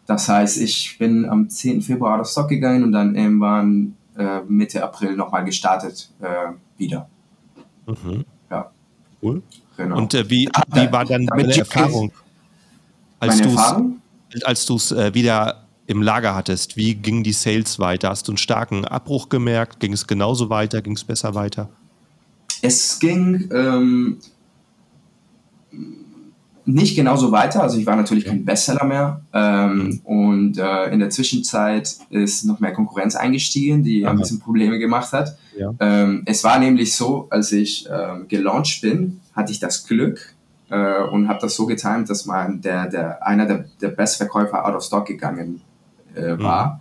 [0.08, 1.82] Das heißt, ich bin am 10.
[1.82, 7.08] Februar of stock gegangen und dann irgendwann äh, Mitte April nochmal gestartet äh, wieder.
[7.86, 8.26] Mhm.
[8.50, 8.72] Ja.
[9.22, 9.42] Cool.
[9.78, 9.98] Genau.
[9.98, 12.12] Und äh, wie, wie war dann deine Erfahrung?
[13.20, 14.02] Als Meine Erfahrung?
[14.44, 18.10] Als du es äh, wieder im Lager hattest, wie gingen die Sales weiter?
[18.10, 19.80] Hast du einen starken Abbruch gemerkt?
[19.80, 20.82] Ging es genauso weiter?
[20.82, 21.70] Ging es besser weiter?
[22.62, 24.18] Es ging ähm,
[26.66, 27.64] nicht genauso weiter.
[27.64, 29.22] Also ich war natürlich kein Bestseller mehr.
[29.34, 30.02] Ähm.
[30.04, 34.12] Und äh, in der Zwischenzeit ist noch mehr Konkurrenz eingestiegen, die Aha.
[34.12, 35.38] ein bisschen Probleme gemacht hat.
[35.58, 35.74] Ja.
[35.80, 40.34] Ähm, es war nämlich so, als ich äh, gelauncht bin, hatte ich das Glück
[40.70, 44.76] äh, und habe das so getimt, dass man der, der, einer der, der Bestverkäufer out
[44.76, 45.62] of stock gegangen
[46.16, 46.44] äh, mhm.
[46.44, 46.66] war.
[46.66, 46.80] Mhm.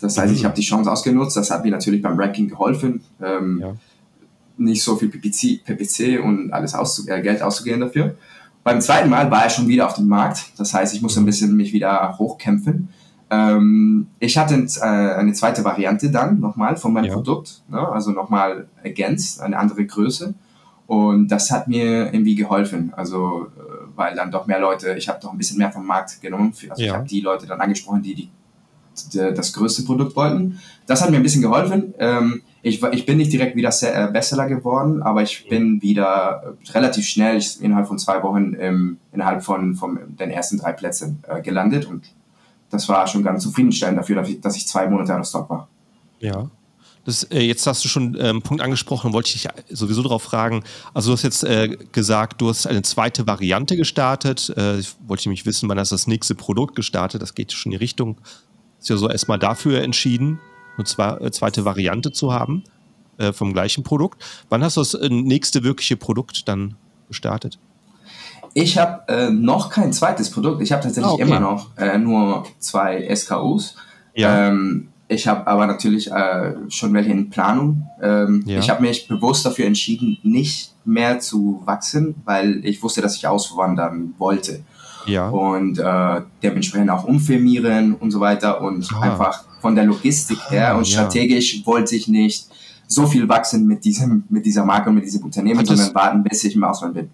[0.00, 0.46] Das heißt, ich mhm.
[0.46, 1.36] habe die Chance ausgenutzt.
[1.36, 3.02] Das hat mir natürlich beim Ranking geholfen.
[3.22, 3.74] Ähm, ja.
[4.56, 8.16] Nicht so viel PPC, PPC und alles auszu äh, Geld auszugehen dafür.
[8.64, 10.52] Beim zweiten Mal war er schon wieder auf dem Markt.
[10.56, 12.88] Das heißt, ich musste ein bisschen mich wieder hochkämpfen.
[13.30, 17.14] Ähm, ich hatte äh, eine zweite Variante dann nochmal von meinem ja.
[17.14, 17.80] Produkt, ne?
[17.88, 20.34] also nochmal ergänzt, eine andere Größe.
[20.86, 22.92] Und das hat mir irgendwie geholfen.
[22.94, 26.20] Also, äh, weil dann doch mehr Leute, ich habe doch ein bisschen mehr vom Markt
[26.20, 26.52] genommen.
[26.68, 26.88] Also, ja.
[26.88, 28.30] ich habe die Leute dann angesprochen, die, die,
[29.12, 30.60] die, das größte Produkt wollten.
[30.86, 31.94] Das hat mir ein bisschen geholfen.
[31.98, 37.04] Ähm, ich, ich bin nicht direkt wieder äh, Bestseller geworden, aber ich bin wieder relativ
[37.06, 41.42] schnell, ich, innerhalb von zwei Wochen, im, innerhalb von, von den ersten drei Plätzen äh,
[41.42, 42.04] gelandet und
[42.70, 45.68] das war schon ganz zufriedenstellend dafür, dass ich, dass ich zwei Monate out Stock war.
[46.20, 46.50] Ja.
[47.04, 50.22] Das, äh, jetzt hast du schon einen ähm, Punkt angesprochen, wollte ich dich sowieso darauf
[50.22, 50.62] fragen.
[50.94, 54.54] Also du hast jetzt äh, gesagt, du hast eine zweite Variante gestartet.
[54.56, 57.20] Äh, ich wollte nämlich wissen, wann hast du das nächste Produkt gestartet?
[57.20, 58.18] Das geht schon in die Richtung.
[58.78, 60.38] Ist ja so erstmal dafür entschieden
[60.76, 62.64] eine zwei, zweite Variante zu haben
[63.18, 64.22] äh, vom gleichen Produkt.
[64.48, 66.74] Wann hast du das äh, nächste wirkliche Produkt dann
[67.08, 67.58] gestartet?
[68.54, 70.62] Ich habe äh, noch kein zweites Produkt.
[70.62, 71.22] Ich habe tatsächlich ah, okay.
[71.22, 73.76] immer noch äh, nur zwei SKUs.
[74.14, 74.48] Ja.
[74.48, 77.88] Ähm, ich habe aber natürlich äh, schon welche in Planung.
[78.00, 78.58] Ähm, ja.
[78.58, 83.26] Ich habe mich bewusst dafür entschieden, nicht mehr zu wachsen, weil ich wusste, dass ich
[83.26, 84.62] auswandern wollte.
[85.06, 85.28] Ja.
[85.28, 89.00] Und äh, dementsprechend auch umfirmieren und so weiter und ah.
[89.00, 91.66] einfach von der Logistik her ah, und strategisch ja.
[91.66, 92.48] wollte ich nicht
[92.88, 96.22] so viel wachsen mit diesem mit dieser Marke und mit diesem Unternehmen, Hattest sondern warten,
[96.24, 97.08] bis ich im Ausland bin.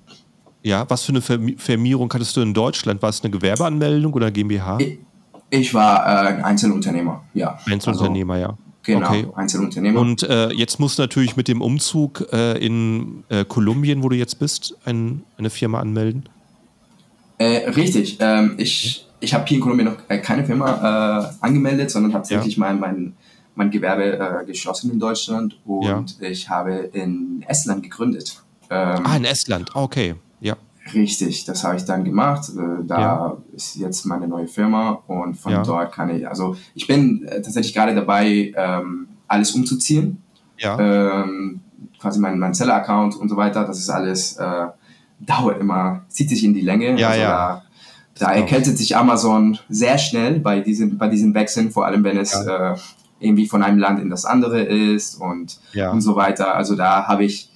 [0.62, 3.00] Ja, was für eine Firmierung hattest du in Deutschland?
[3.00, 4.78] War es eine Gewerbeanmeldung oder GmbH?
[4.80, 4.98] Ich,
[5.50, 7.58] ich war äh, ein Einzelunternehmer, ja.
[7.66, 8.58] Einzelunternehmer, also, ja.
[8.82, 9.26] Genau, okay.
[9.36, 10.00] Einzelunternehmer.
[10.00, 14.16] Und äh, jetzt musst du natürlich mit dem Umzug äh, in äh, Kolumbien, wo du
[14.16, 16.28] jetzt bist, ein, eine Firma anmelden.
[17.36, 18.16] Äh, richtig.
[18.20, 22.56] Ähm, ich ich habe hier in Kolumbien noch äh, keine Firma äh, angemeldet, sondern tatsächlich
[22.56, 22.60] ja.
[22.60, 23.16] mein, mein,
[23.54, 26.28] mein Gewerbe äh, geschlossen in Deutschland und ja.
[26.28, 28.42] ich habe in Estland gegründet.
[28.70, 30.56] Ähm, ah, in Estland, okay, ja.
[30.94, 32.48] Richtig, das habe ich dann gemacht.
[32.50, 33.36] Äh, da ja.
[33.54, 37.74] ist jetzt meine neue Firma und von dort kann ich, also ich bin äh, tatsächlich
[37.74, 40.22] gerade dabei, ähm, alles umzuziehen.
[40.58, 40.78] Ja.
[40.78, 41.60] Ähm,
[42.00, 44.66] quasi mein, mein Seller-Account und so weiter, das ist alles, äh,
[45.20, 46.98] dauert immer, zieht sich in die Länge.
[46.98, 47.28] Ja, also ja.
[47.28, 47.62] Da
[48.26, 52.72] erkältet sich Amazon sehr schnell bei diesen, bei diesen Wechseln, vor allem wenn es ja.
[52.72, 52.76] äh,
[53.20, 55.90] irgendwie von einem Land in das andere ist und, ja.
[55.90, 56.54] und so weiter.
[56.54, 57.50] Also da habe ich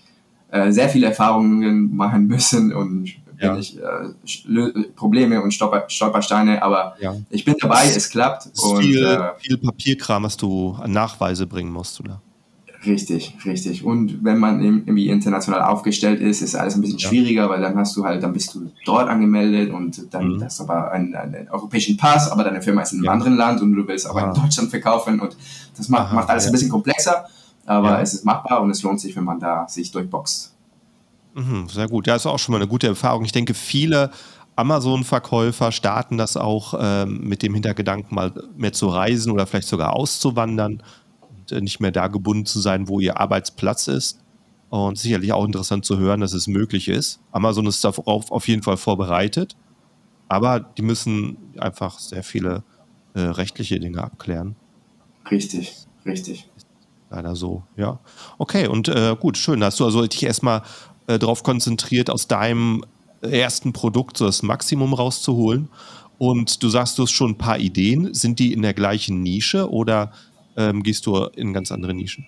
[0.51, 3.57] äh, sehr viele Erfahrungen machen müssen und ja.
[3.57, 6.95] ich, äh, Probleme und Stolper, Stolpersteine, aber
[7.31, 8.47] ich bin dabei, es klappt.
[8.47, 12.21] Es und, viel, äh, viel Papierkram, was du an Nachweise bringen musst, oder?
[12.85, 13.85] Richtig, richtig.
[13.85, 17.09] Und wenn man irgendwie international aufgestellt ist, ist alles ein bisschen ja.
[17.09, 20.45] schwieriger, weil dann hast du halt, dann bist du dort angemeldet und dann mhm.
[20.45, 23.13] hast du aber einen, einen, europäischen Pass, aber deine Firma ist in einem ja.
[23.13, 24.29] anderen Land und du willst aber ah.
[24.35, 25.37] in Deutschland verkaufen und
[25.77, 26.51] das macht, Aha, macht alles ja.
[26.51, 27.25] ein bisschen komplexer,
[27.67, 30.53] aber es ist machbar und es lohnt sich, wenn man da sich durchboxt.
[31.35, 32.07] Mhm, sehr gut.
[32.07, 33.25] Ja, ist auch schon mal eine gute Erfahrung.
[33.25, 34.11] Ich denke, viele
[34.57, 39.95] Amazon-Verkäufer starten das auch ähm, mit dem Hintergedanken, mal mehr zu reisen oder vielleicht sogar
[39.95, 40.83] auszuwandern
[41.51, 44.21] äh, nicht mehr da gebunden zu sein, wo ihr Arbeitsplatz ist.
[44.71, 47.21] Und sicherlich auch interessant zu hören, dass es möglich ist.
[47.31, 49.55] Amazon ist darauf auf jeden Fall vorbereitet,
[50.29, 52.63] aber die müssen einfach sehr viele
[53.13, 54.57] äh, rechtliche Dinge abklären.
[55.31, 56.49] Richtig, richtig.
[57.11, 58.01] Leider so, ja.
[58.39, 59.63] Okay, und äh, gut, schön.
[59.63, 60.63] Hast du also dich erstmal
[61.07, 62.83] äh, darauf konzentriert, aus deinem
[63.21, 65.69] ersten Produkt so das Maximum rauszuholen.
[66.19, 68.15] Und du sagst, du hast schon ein paar Ideen.
[68.15, 70.13] Sind die in der gleichen Nische oder
[70.57, 72.27] ähm, gehst du in ganz andere Nischen?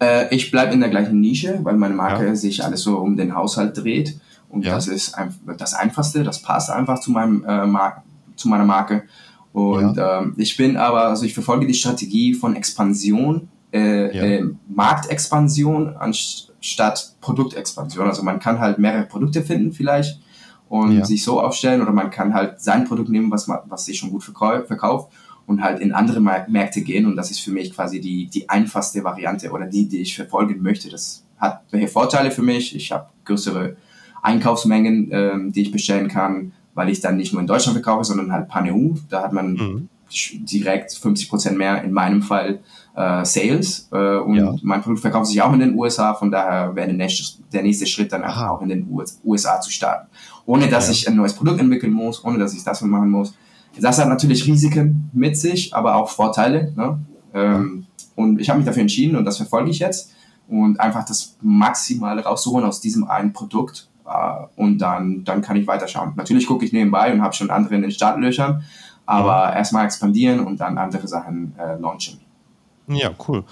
[0.00, 2.34] Äh, ich bleibe in der gleichen Nische, weil meine Marke ja.
[2.34, 4.20] sich alles so um den Haushalt dreht.
[4.48, 4.74] Und ja.
[4.74, 8.04] das ist ein, das Einfachste, das passt einfach zu, meinem, äh, Mar
[8.36, 9.04] zu meiner Marke.
[9.52, 10.20] Und ja.
[10.20, 17.16] ähm, ich bin aber, also ich verfolge die Strategie von Expansion, äh, äh, Marktexpansion anstatt
[17.20, 18.06] Produktexpansion.
[18.06, 20.20] Also man kann halt mehrere Produkte finden vielleicht
[20.68, 23.98] und sich so aufstellen oder man kann halt sein Produkt nehmen, was, man, was sich
[23.98, 25.10] schon gut verkauft
[25.48, 29.02] und halt in andere Märkte gehen und das ist für mich quasi die, die einfachste
[29.02, 30.90] Variante oder die, die ich verfolgen möchte.
[30.90, 32.76] Das hat welche Vorteile für mich.
[32.76, 33.76] Ich habe größere
[34.22, 38.30] Einkaufsmengen, ähm, die ich bestellen kann, weil ich dann nicht nur in Deutschland verkaufe, sondern
[38.30, 38.90] halt Pan-EU.
[39.08, 39.88] Da hat man mhm.
[40.44, 42.60] direkt 50 Prozent mehr in meinem Fall
[42.94, 44.54] äh, Sales äh, und ja.
[44.60, 46.12] mein Produkt verkauft sich auch in den USA.
[46.12, 48.86] Von daher wäre der nächste, der nächste Schritt dann auch in den
[49.24, 50.08] USA zu starten,
[50.44, 50.92] ohne dass ja.
[50.92, 53.32] ich ein neues Produkt entwickeln muss, ohne dass ich das machen muss.
[53.80, 56.72] Das hat natürlich Risiken mit sich, aber auch Vorteile.
[56.76, 56.98] Ne?
[57.34, 60.12] Ähm, und ich habe mich dafür entschieden und das verfolge ich jetzt
[60.48, 65.66] und einfach das Maximale raussuchen aus diesem einen Produkt äh, und dann, dann kann ich
[65.66, 66.14] weiterschauen.
[66.16, 68.64] Natürlich gucke ich nebenbei und habe schon andere in den Startlöchern,
[69.06, 72.18] aber erstmal expandieren und dann andere Sachen äh, launchen.
[72.88, 73.44] Ja, cool.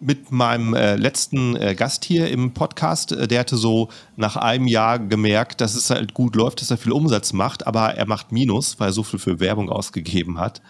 [0.00, 4.68] Mit meinem äh, letzten äh, Gast hier im Podcast, äh, der hatte so nach einem
[4.68, 8.30] Jahr gemerkt, dass es halt gut läuft, dass er viel Umsatz macht, aber er macht
[8.30, 10.62] Minus, weil er so viel für Werbung ausgegeben hat.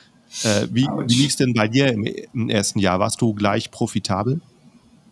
[0.45, 3.01] Äh, wie wie lief es denn bei dir im, im ersten Jahr?
[3.01, 4.41] Warst du gleich profitabel?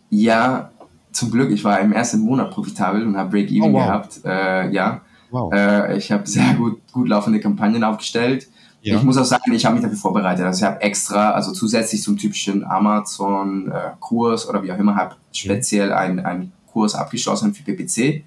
[0.09, 0.71] Ja,
[1.11, 3.85] zum Glück, ich war im ersten Monat profitabel und habe Break-Even oh, wow.
[3.85, 4.19] gehabt.
[4.23, 5.01] Äh, ja,
[5.31, 5.51] wow.
[5.53, 8.47] äh, ich habe sehr gut, gut laufende Kampagnen aufgestellt.
[8.87, 8.95] Ja.
[8.95, 10.45] Ich muss auch sagen, ich habe mich dafür vorbereitet.
[10.45, 15.15] Also ich habe extra, also zusätzlich zum typischen Amazon-Kurs äh, oder wie auch immer, habe
[15.33, 18.23] speziell einen, einen Kurs abgeschlossen für PPC,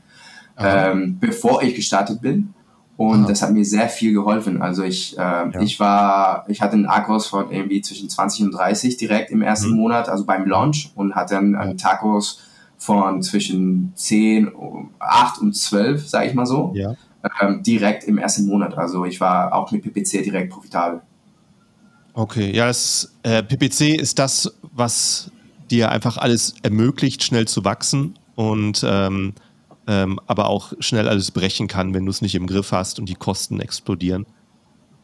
[0.58, 2.52] ähm, bevor ich gestartet bin.
[2.98, 3.28] Und Aha.
[3.28, 4.60] das hat mir sehr viel geholfen.
[4.60, 5.60] Also ich, äh, ja.
[5.62, 9.70] ich war, ich hatte einen Akkus von irgendwie zwischen 20 und 30 direkt im ersten
[9.70, 9.76] mhm.
[9.76, 12.42] Monat, also beim Launch und hatte einen, einen Tacos
[12.76, 14.50] von zwischen 10,
[14.98, 16.94] 8 und 12, sage ich mal so, ja.
[17.40, 18.76] Ähm, direkt im ersten Monat.
[18.76, 21.02] Also ich war auch mit PPC direkt profitabel.
[22.14, 25.30] Okay, ja, das, äh, PPC ist das, was
[25.70, 29.34] dir einfach alles ermöglicht, schnell zu wachsen und ähm,
[29.86, 33.08] ähm, aber auch schnell alles brechen kann, wenn du es nicht im Griff hast und
[33.08, 34.26] die Kosten explodieren.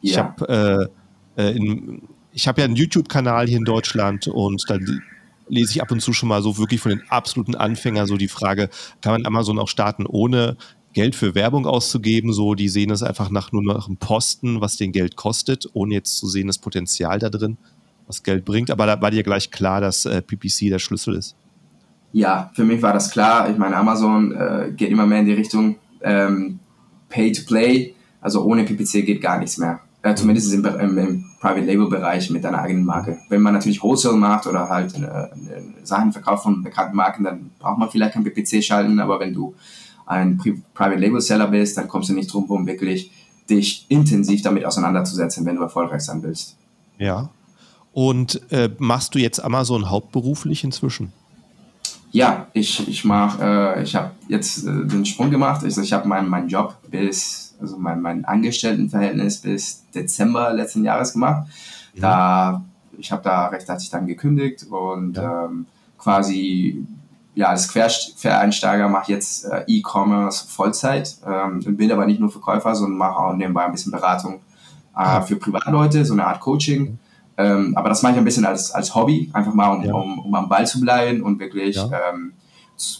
[0.01, 0.11] Ja.
[0.11, 0.91] Ich habe
[1.37, 1.99] äh, äh,
[2.33, 4.77] ich habe ja einen YouTube-Kanal hier in Deutschland und da
[5.47, 8.27] lese ich ab und zu schon mal so wirklich von den absoluten Anfängern so die
[8.27, 8.69] Frage,
[9.01, 10.57] kann man Amazon auch starten, ohne
[10.93, 12.33] Geld für Werbung auszugeben?
[12.33, 15.95] So, die sehen es einfach nach nur nach einem Posten, was den Geld kostet, ohne
[15.95, 17.57] jetzt zu sehen, das Potenzial da drin,
[18.07, 18.71] was Geld bringt.
[18.71, 21.35] Aber da war dir gleich klar, dass äh, PPC der Schlüssel ist.
[22.13, 23.49] Ja, für mich war das klar.
[23.49, 26.59] Ich meine, Amazon äh, geht immer mehr in die Richtung ähm,
[27.09, 27.93] Pay to Play.
[28.21, 32.29] Also ohne PPC geht gar nichts mehr äh, zumindest im, im, im Private Label Bereich
[32.29, 33.19] mit deiner eigenen Marke.
[33.29, 35.27] Wenn man natürlich Wholesale macht oder halt äh,
[35.83, 39.55] Sachen verkauft von bekannten Marken, dann braucht man vielleicht kein PPC schalten, aber wenn du
[40.07, 43.11] ein Pri Private Label Seller bist, dann kommst du nicht drum herum, wirklich
[43.49, 46.57] dich intensiv damit auseinanderzusetzen, wenn du erfolgreich sein willst.
[46.97, 47.29] Ja.
[47.93, 51.13] Und äh, machst du jetzt Amazon hauptberuflich inzwischen?
[52.11, 53.43] Ja, ich, ich mache,
[53.77, 55.63] äh, ich habe jetzt äh, den Sprung gemacht.
[55.63, 61.13] Also ich habe meinen mein Job bis also mein, mein Angestelltenverhältnis bis Dezember letzten Jahres
[61.13, 61.47] gemacht.
[61.95, 62.01] Ja.
[62.01, 62.65] Da,
[62.97, 65.45] ich habe da rechtzeitig dann gekündigt und ja.
[65.45, 65.65] ähm,
[65.97, 66.85] quasi
[67.37, 72.73] ja, als Quereinsteiger mache ich jetzt äh, E-Commerce Vollzeit ähm, bin aber nicht nur Verkäufer,
[72.73, 74.39] sondern mache auch nebenbei ein bisschen Beratung
[74.97, 76.97] äh, für Privatleute, so eine Art Coaching.
[77.37, 79.93] Ähm, aber das mache ich ein bisschen als, als Hobby, einfach mal, um, ja.
[79.93, 81.87] um, um am Ball zu bleiben und wirklich, ja.
[82.09, 82.33] ähm,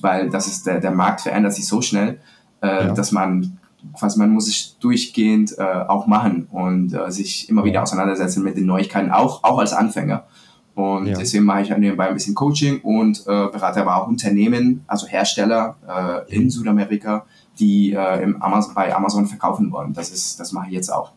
[0.02, 2.19] weil das ist der, der Markt verändert sich so schnell,
[2.62, 2.93] äh, ja.
[2.93, 3.58] dass man
[3.97, 8.56] quasi man muss sich durchgehend äh, auch machen und äh, sich immer wieder auseinandersetzen mit
[8.56, 10.26] den Neuigkeiten, auch, auch als Anfänger.
[10.77, 11.17] Und ja.
[11.17, 15.75] deswegen mache ich nebenbei ein bisschen Coaching und äh, berate aber auch Unternehmen, also Hersteller
[16.29, 17.25] äh, in Südamerika,
[17.57, 19.93] die äh, im Amazon, bei Amazon verkaufen wollen.
[19.93, 21.13] Das, ist, das mache ich jetzt auch.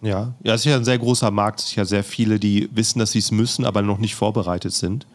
[0.00, 1.60] Ja, ja, es ist ja ein sehr großer Markt.
[1.60, 4.72] Es sind ja sehr viele, die wissen, dass sie es müssen, aber noch nicht vorbereitet
[4.72, 5.06] sind.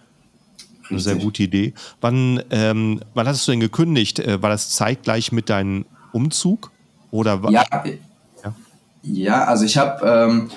[0.81, 0.91] Richtig.
[0.91, 1.73] Eine sehr gute Idee.
[1.99, 4.19] Wann, ähm, wann hast du denn gekündigt?
[4.19, 6.71] Äh, war das zeitgleich mit deinem Umzug?
[7.09, 7.65] Oder ja,
[8.43, 8.53] ja,
[9.01, 10.51] ja, also ich habe, ähm,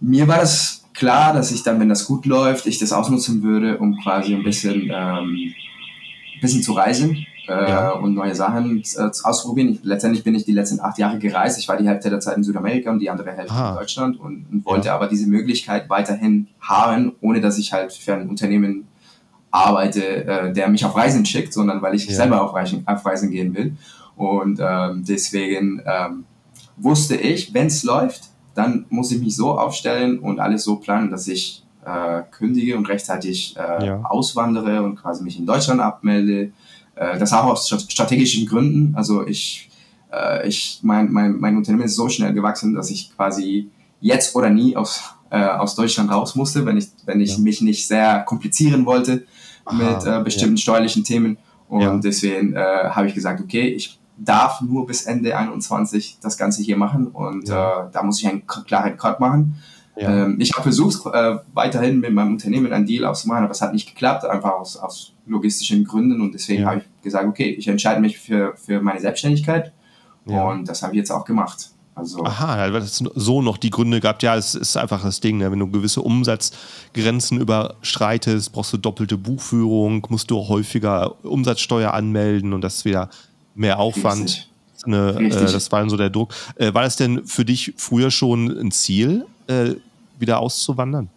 [0.00, 3.78] mir war das klar, dass ich dann, wenn das gut läuft, ich das ausnutzen würde,
[3.78, 5.54] um quasi ein bisschen, ähm,
[6.34, 7.90] ein bisschen zu reisen äh, ja.
[7.92, 9.74] und neue Sachen äh, auszuprobieren.
[9.74, 11.56] Ich, letztendlich bin ich die letzten acht Jahre gereist.
[11.58, 13.70] Ich war die Hälfte der Zeit in Südamerika und die andere Hälfte Aha.
[13.70, 14.96] in Deutschland und, und wollte ja.
[14.96, 18.88] aber diese Möglichkeit weiterhin haben, ohne dass ich halt für ein Unternehmen
[19.52, 22.14] arbeite, äh, der mich auf Reisen schickt, sondern weil ich ja.
[22.14, 23.76] selber auf Reisen, auf Reisen gehen will.
[24.16, 26.24] Und ähm, deswegen ähm,
[26.76, 31.10] wusste ich, wenn es läuft, dann muss ich mich so aufstellen und alles so planen,
[31.10, 34.02] dass ich äh, kündige und rechtzeitig äh, ja.
[34.02, 36.52] auswandere und quasi mich in Deutschland abmelde.
[36.96, 38.94] Äh, das auch aus strategischen Gründen.
[38.96, 39.70] Also ich,
[40.12, 44.50] äh, ich mein, mein, mein Unternehmen ist so schnell gewachsen, dass ich quasi jetzt oder
[44.50, 47.38] nie aus, äh, aus Deutschland raus musste, wenn ich, wenn ich ja.
[47.38, 49.24] mich nicht sehr komplizieren wollte
[49.64, 50.62] Aha, mit äh, bestimmten ja.
[50.62, 51.38] steuerlichen Themen.
[51.68, 56.76] Und deswegen habe ich gesagt, okay, ich darf nur bis Ende 21 das Ganze hier
[56.76, 59.56] machen und da muss ich einen klaren Cut machen.
[59.98, 60.26] Ja.
[60.26, 63.72] Ähm, ich habe versucht, äh, weiterhin mit meinem Unternehmen einen Deal auszumachen, aber es hat
[63.72, 66.20] nicht geklappt, einfach aus, aus logistischen Gründen.
[66.20, 66.68] Und deswegen ja.
[66.68, 69.72] habe ich gesagt, okay, ich entscheide mich für, für meine Selbstständigkeit.
[70.26, 70.44] Ja.
[70.44, 71.70] Und das habe ich jetzt auch gemacht.
[71.96, 74.22] Also Aha, weil es so noch die Gründe gab.
[74.22, 75.50] Ja, es ist einfach das Ding, ne?
[75.50, 82.60] wenn du gewisse Umsatzgrenzen überschreitest, brauchst du doppelte Buchführung, musst du häufiger Umsatzsteuer anmelden und
[82.60, 83.10] das ist wieder
[83.58, 84.48] mehr Aufwand.
[84.86, 86.32] Ne, äh, das war dann so der Druck.
[86.56, 89.74] Äh, war das denn für dich früher schon ein Ziel, äh,
[90.18, 91.08] wieder auszuwandern?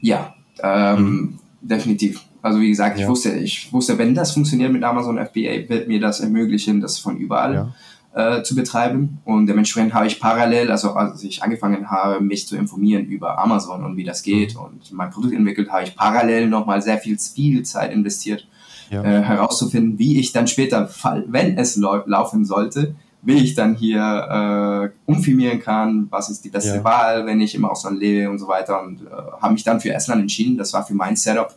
[0.00, 1.38] Ja, ähm, mhm.
[1.62, 2.20] definitiv.
[2.42, 3.08] Also wie gesagt, ich ja.
[3.08, 7.16] wusste, ich wusste, wenn das funktioniert mit Amazon FBA, wird mir das ermöglichen, das von
[7.16, 7.72] überall
[8.14, 8.38] ja.
[8.38, 9.18] äh, zu betreiben.
[9.24, 13.84] Und dementsprechend habe ich parallel, also als ich angefangen habe, mich zu informieren über Amazon
[13.84, 14.60] und wie das geht mhm.
[14.60, 18.46] und mein Produkt entwickelt, habe ich parallel nochmal sehr viel, viel Zeit investiert,
[18.90, 19.02] ja.
[19.02, 20.88] äh, herauszufinden, wie ich dann später,
[21.26, 26.76] wenn es laufen sollte, wie ich dann hier äh, umfirmieren kann, was ist die beste
[26.76, 26.84] ja.
[26.84, 28.82] Wahl, wenn ich im Ausland lebe und so weiter.
[28.82, 30.56] Und äh, habe mich dann für Estland entschieden.
[30.56, 31.54] Das war für mein Setup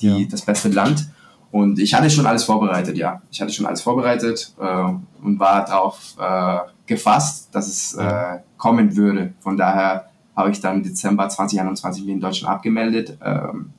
[0.00, 0.28] die, ja.
[0.28, 1.08] das beste Land.
[1.52, 3.22] Und ich hatte schon alles vorbereitet, ja.
[3.30, 8.96] Ich hatte schon alles vorbereitet äh, und war darauf äh, gefasst, dass es äh, kommen
[8.96, 9.32] würde.
[9.40, 13.70] Von daher habe ich dann im Dezember 2021 mich in Deutschland abgemeldet, ähm,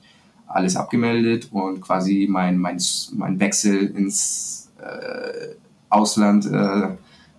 [0.47, 2.81] alles abgemeldet und quasi mein, mein,
[3.13, 5.55] mein Wechsel ins äh,
[5.89, 6.95] Ausland äh,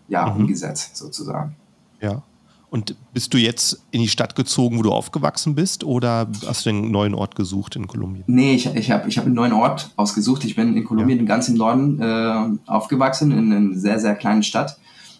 [0.08, 0.42] ja, mhm.
[0.42, 1.56] umgesetzt, sozusagen.
[2.00, 2.22] Ja.
[2.70, 6.70] Und bist du jetzt in die Stadt gezogen, wo du aufgewachsen bist, oder hast du
[6.70, 8.24] einen neuen Ort gesucht in Kolumbien?
[8.26, 10.44] Nee, ich, ich habe ich hab einen neuen Ort ausgesucht.
[10.44, 11.24] Ich bin in Kolumbien ja.
[11.24, 14.78] ganz im Norden äh, aufgewachsen, in einer sehr, sehr kleinen Stadt.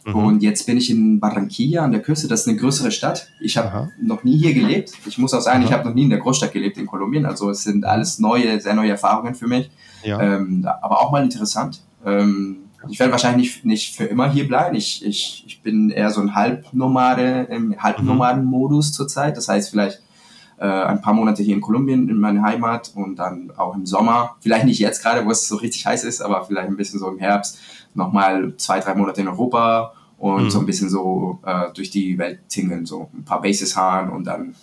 [0.08, 0.24] Mhm.
[0.24, 2.28] Und jetzt bin ich in Barranquilla an der Küste.
[2.28, 3.28] Das ist eine größere Stadt.
[3.40, 4.92] Ich habe noch nie hier gelebt.
[5.06, 5.66] Ich muss auch sagen, Aha.
[5.66, 7.26] ich habe noch nie in der Großstadt gelebt in Kolumbien.
[7.26, 9.70] Also es sind alles neue, sehr neue Erfahrungen für mich.
[10.02, 10.20] Ja.
[10.20, 11.82] Ähm, aber auch mal interessant.
[12.04, 14.76] Ähm, ich werde wahrscheinlich nicht, nicht für immer hier bleiben.
[14.76, 19.36] Ich, ich, ich bin eher so ein Halbnomade, im Halbnomaden-Modus zurzeit.
[19.36, 20.00] Das heißt vielleicht
[20.58, 24.36] äh, ein paar Monate hier in Kolumbien, in meiner Heimat und dann auch im Sommer.
[24.40, 27.08] Vielleicht nicht jetzt gerade, wo es so richtig heiß ist, aber vielleicht ein bisschen so
[27.08, 27.58] im Herbst
[27.94, 30.50] nochmal zwei, drei Monate in Europa und mhm.
[30.50, 34.24] so ein bisschen so äh, durch die Welt tingeln, so ein paar Bases fahren und
[34.24, 34.54] dann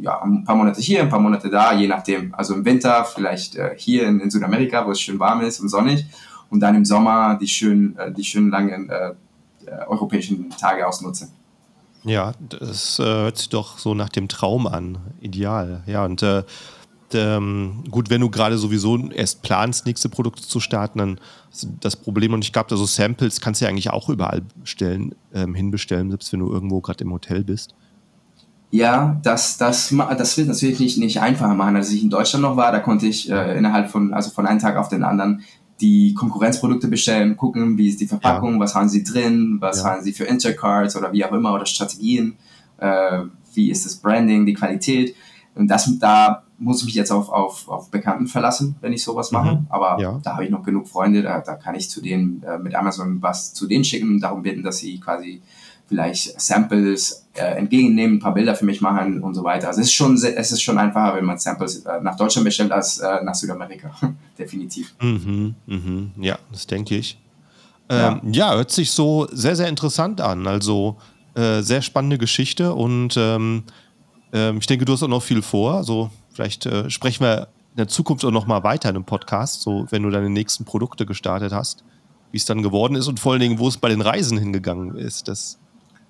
[0.00, 2.34] ja, ein paar Monate hier, ein paar Monate da, je nachdem.
[2.34, 5.68] Also im Winter vielleicht äh, hier in, in Südamerika, wo es schön warm ist und
[5.68, 6.06] sonnig
[6.50, 9.10] und dann im Sommer die schönen, äh, die schönen langen äh,
[9.66, 11.30] äh, europäischen Tage ausnutzen.
[12.04, 14.98] Ja, das äh, hört sich doch so nach dem Traum an.
[15.20, 15.82] Ideal.
[15.86, 16.22] Ja, und
[17.14, 21.20] ähm, gut, wenn du gerade sowieso erst planst, nächste Produkte zu starten, dann
[21.80, 25.54] das Problem und ich glaube, also Samples kannst du ja eigentlich auch überall bestellen, ähm,
[25.54, 27.74] hinbestellen, selbst wenn du irgendwo gerade im Hotel bist.
[28.70, 31.76] Ja, das, das, das wird natürlich nicht, nicht einfacher machen.
[31.76, 34.58] Als ich in Deutschland noch war, da konnte ich äh, innerhalb von, also von einem
[34.58, 35.42] Tag auf den anderen
[35.80, 38.60] die Konkurrenzprodukte bestellen, gucken, wie ist die Verpackung, ja.
[38.60, 39.90] was haben sie drin, was ja.
[39.90, 42.36] haben sie für Intercards oder wie auch immer oder Strategien,
[42.78, 43.22] äh,
[43.54, 45.14] wie ist das Branding, die Qualität.
[45.54, 49.30] Und das, da muss ich mich jetzt auf, auf, auf Bekannten verlassen, wenn ich sowas
[49.30, 49.56] mache.
[49.56, 49.66] Mhm.
[49.68, 50.20] Aber ja.
[50.22, 53.22] da habe ich noch genug Freunde, da, da kann ich zu denen äh, mit Amazon
[53.22, 55.40] was zu denen schicken darum bitten, dass sie quasi
[55.86, 59.68] vielleicht Samples äh, entgegennehmen, ein paar Bilder für mich machen und so weiter.
[59.68, 62.72] Also es ist schon, es ist schon einfacher, wenn man Samples äh, nach Deutschland bestellt,
[62.72, 63.90] als äh, nach Südamerika.
[64.38, 64.94] Definitiv.
[65.00, 66.10] Mhm, mhm.
[66.20, 67.18] Ja, das denke ich.
[67.88, 68.50] Ähm, ja.
[68.50, 68.54] ja.
[68.56, 70.46] hört sich so sehr, sehr interessant an.
[70.46, 70.98] Also
[71.34, 73.62] äh, sehr spannende Geschichte und ähm,
[74.32, 75.74] ähm, ich denke, du hast auch noch viel vor.
[75.74, 79.60] Also vielleicht äh, sprechen wir in der Zukunft auch noch mal weiter in einem Podcast,
[79.60, 81.82] so wenn du deine nächsten Produkte gestartet hast,
[82.30, 84.96] wie es dann geworden ist und vor allen Dingen, wo es bei den Reisen hingegangen
[84.96, 85.26] ist.
[85.26, 85.58] Das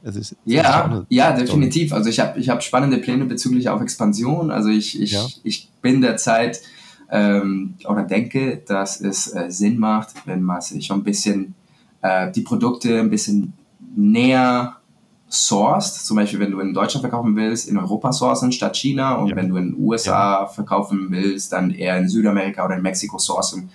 [0.02, 1.94] ist, ja, ja, definitiv.
[1.94, 4.50] Also ich habe ich hab spannende Pläne bezüglich auf Expansion.
[4.50, 5.26] Also ich, ich, ja.
[5.44, 6.60] ich bin derzeit
[7.10, 11.54] ähm, oder denke, dass es äh, Sinn macht, wenn man sich schon ein bisschen
[12.02, 13.54] äh, die Produkte ein bisschen
[13.96, 14.76] näher
[15.28, 16.06] sourced.
[16.06, 19.14] Zum Beispiel, wenn du in Deutschland verkaufen willst, in Europa sourcen statt China.
[19.16, 19.36] Und ja.
[19.36, 20.46] wenn du in den USA ja.
[20.46, 23.70] verkaufen willst, dann eher in Südamerika oder in Mexiko sourcen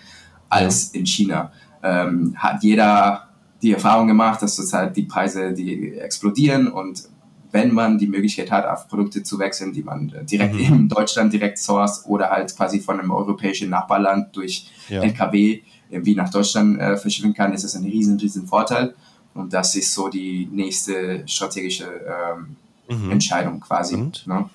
[0.49, 1.51] als in China.
[1.81, 3.29] Ähm, hat jeder
[3.61, 7.03] die Erfahrung gemacht, dass zurzeit die Preise, die explodieren und
[7.51, 10.61] wenn man die Möglichkeit hat, auf Produkte zu wechseln, die man äh, direkt mhm.
[10.61, 15.01] in Deutschland direkt source oder halt quasi von einem europäischen Nachbarland durch ja.
[15.01, 18.95] LKW wie nach Deutschland äh, verschiffen kann, ist das ein riesen, riesen Vorteil.
[19.33, 22.55] Und das ist so die nächste strategische ähm,
[22.89, 23.11] mhm.
[23.11, 23.97] Entscheidung quasi.
[23.97, 24.49] Ne?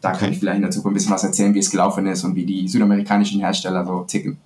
[0.00, 0.18] Da okay.
[0.18, 2.34] kann ich vielleicht in der Zukunft ein bisschen was erzählen, wie es gelaufen ist und
[2.34, 4.38] wie die südamerikanischen Hersteller so ticken.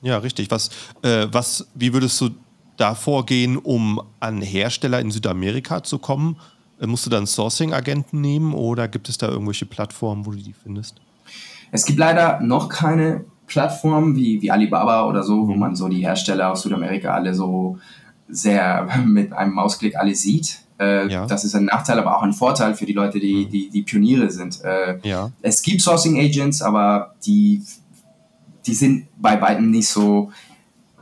[0.00, 0.50] Ja, richtig.
[0.50, 0.70] Was,
[1.02, 2.30] äh, was, wie würdest du
[2.76, 6.36] da vorgehen, um an Hersteller in Südamerika zu kommen?
[6.80, 10.54] Äh, musst du dann Sourcing-Agenten nehmen oder gibt es da irgendwelche Plattformen, wo du die
[10.54, 11.00] findest?
[11.70, 16.00] Es gibt leider noch keine Plattformen wie, wie Alibaba oder so, wo man so die
[16.00, 17.78] Hersteller aus Südamerika alle so
[18.28, 20.60] sehr mit einem Mausklick alle sieht.
[20.78, 21.26] Äh, ja.
[21.26, 23.50] Das ist ein Nachteil, aber auch ein Vorteil für die Leute, die, mhm.
[23.50, 24.62] die, die Pioniere sind.
[24.62, 25.32] Äh, ja.
[25.42, 27.62] Es gibt Sourcing Agents, aber die,
[28.66, 30.30] die sind bei weitem nicht so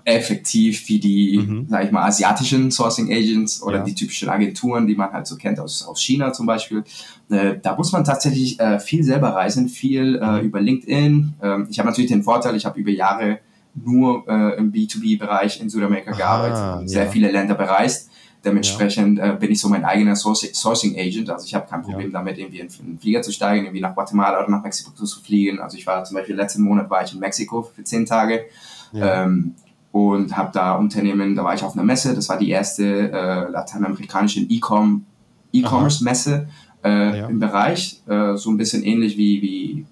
[0.07, 1.67] effektiv wie die, mhm.
[1.69, 3.85] sag ich mal, asiatischen Sourcing Agents oder ja.
[3.85, 6.85] die typischen Agenturen, die man halt so kennt aus, aus China zum Beispiel.
[7.29, 10.47] Äh, da muss man tatsächlich äh, viel selber reisen, viel äh, mhm.
[10.47, 11.35] über LinkedIn.
[11.43, 13.41] Ähm, ich habe natürlich den Vorteil, ich habe über Jahre
[13.85, 18.11] nur äh, im B2B-Bereich in Südamerika Aha, gearbeitet und sehr viele Länder bereist.
[18.45, 19.33] Dementsprechend ja.
[19.33, 21.29] Äh, bin ich so mein eigener Sourcing, Sourcing Agent.
[21.31, 22.19] Also ich habe kein Problem ja.
[22.19, 25.59] damit, irgendwie in einen Flieger zu steigen, irgendwie nach Guatemala oder nach Mexiko zu fliegen.
[25.59, 28.45] Also ich war zum Beispiel letzten Monat war ich in Mexiko für zehn Tage.
[28.93, 29.25] Ja.
[29.25, 29.55] Ähm,
[29.93, 33.51] und habe da Unternehmen, da war ich auf einer Messe, das war die erste äh,
[33.51, 36.49] lateinamerikanische E-Commerce-Messe
[36.85, 37.27] äh, ja.
[37.29, 39.87] im Bereich, äh, so ein bisschen ähnlich wie, wie,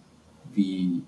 [0.54, 1.02] wie,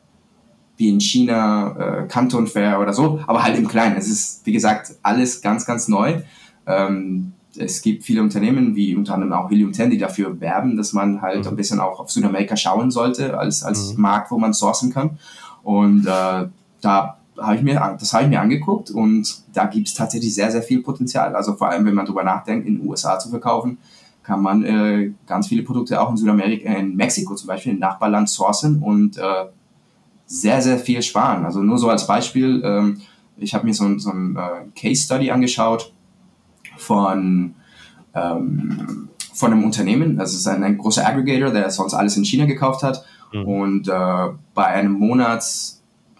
[0.76, 3.96] wie in China, äh, Canton Fair oder so, aber halt im Kleinen.
[3.96, 6.22] Es ist, wie gesagt, alles ganz, ganz neu.
[6.66, 10.92] Ähm, es gibt viele Unternehmen, wie unter anderem auch Helium 10, die dafür werben, dass
[10.92, 11.50] man halt mhm.
[11.50, 14.02] ein bisschen auch auf Südamerika schauen sollte, als, als mhm.
[14.02, 15.18] Markt, wo man sourcen kann.
[15.62, 16.48] Und äh,
[16.80, 20.50] da habe ich mir, das habe ich mir angeguckt und da gibt es tatsächlich sehr,
[20.50, 21.34] sehr viel Potenzial.
[21.34, 23.78] Also vor allem, wenn man darüber nachdenkt, in den USA zu verkaufen,
[24.22, 28.28] kann man äh, ganz viele Produkte auch in Südamerika, in Mexiko zum Beispiel, im Nachbarland
[28.28, 29.46] sourcen und äh,
[30.26, 31.44] sehr, sehr viel sparen.
[31.44, 33.00] Also nur so als Beispiel, ähm,
[33.36, 35.92] ich habe mir so, so ein äh, Case Study angeschaut
[36.76, 37.54] von,
[38.14, 40.16] ähm, von einem Unternehmen.
[40.16, 43.04] Das ist ein, ein, großer Aggregator, der sonst alles in China gekauft hat.
[43.32, 43.44] Mhm.
[43.44, 45.76] Und äh, bei einem Monats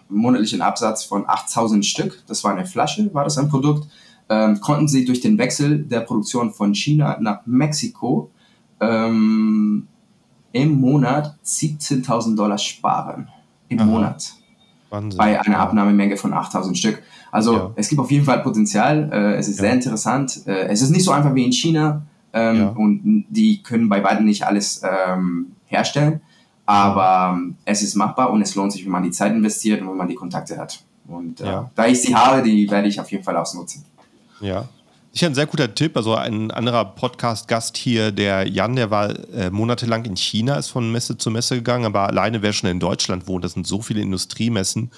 [0.09, 3.87] monatlichen Absatz von 8000 Stück, das war eine Flasche, war das ein Produkt,
[4.29, 8.31] ähm, konnten sie durch den Wechsel der Produktion von China nach Mexiko
[8.79, 9.87] ähm,
[10.51, 13.29] im Monat 17.000 Dollar sparen.
[13.69, 13.85] Im Aha.
[13.85, 14.33] Monat.
[14.89, 15.17] Wahnsinn.
[15.17, 17.03] Bei einer Abnahmemenge von 8000 Stück.
[17.31, 17.71] Also ja.
[17.75, 19.09] es gibt auf jeden Fall Potenzial.
[19.11, 19.63] Äh, es ist ja.
[19.63, 20.47] sehr interessant.
[20.47, 22.03] Äh, es ist nicht so einfach wie in China.
[22.33, 22.67] Ähm, ja.
[22.69, 26.21] Und die können bei beiden nicht alles ähm, herstellen.
[26.65, 29.97] Aber es ist machbar und es lohnt sich, wenn man die Zeit investiert und wenn
[29.97, 30.83] man die Kontakte hat.
[31.07, 33.85] Und äh, da ich sie habe, die werde ich auf jeden Fall ausnutzen.
[34.41, 34.67] Ja.
[35.17, 35.97] Sicher ein sehr guter Tipp.
[35.97, 40.91] Also ein anderer Podcast-Gast hier, der Jan, der war äh, monatelang in China, ist von
[40.91, 44.01] Messe zu Messe gegangen, aber alleine wer schon in Deutschland wohnt, das sind so viele
[44.01, 44.91] Industriemessen,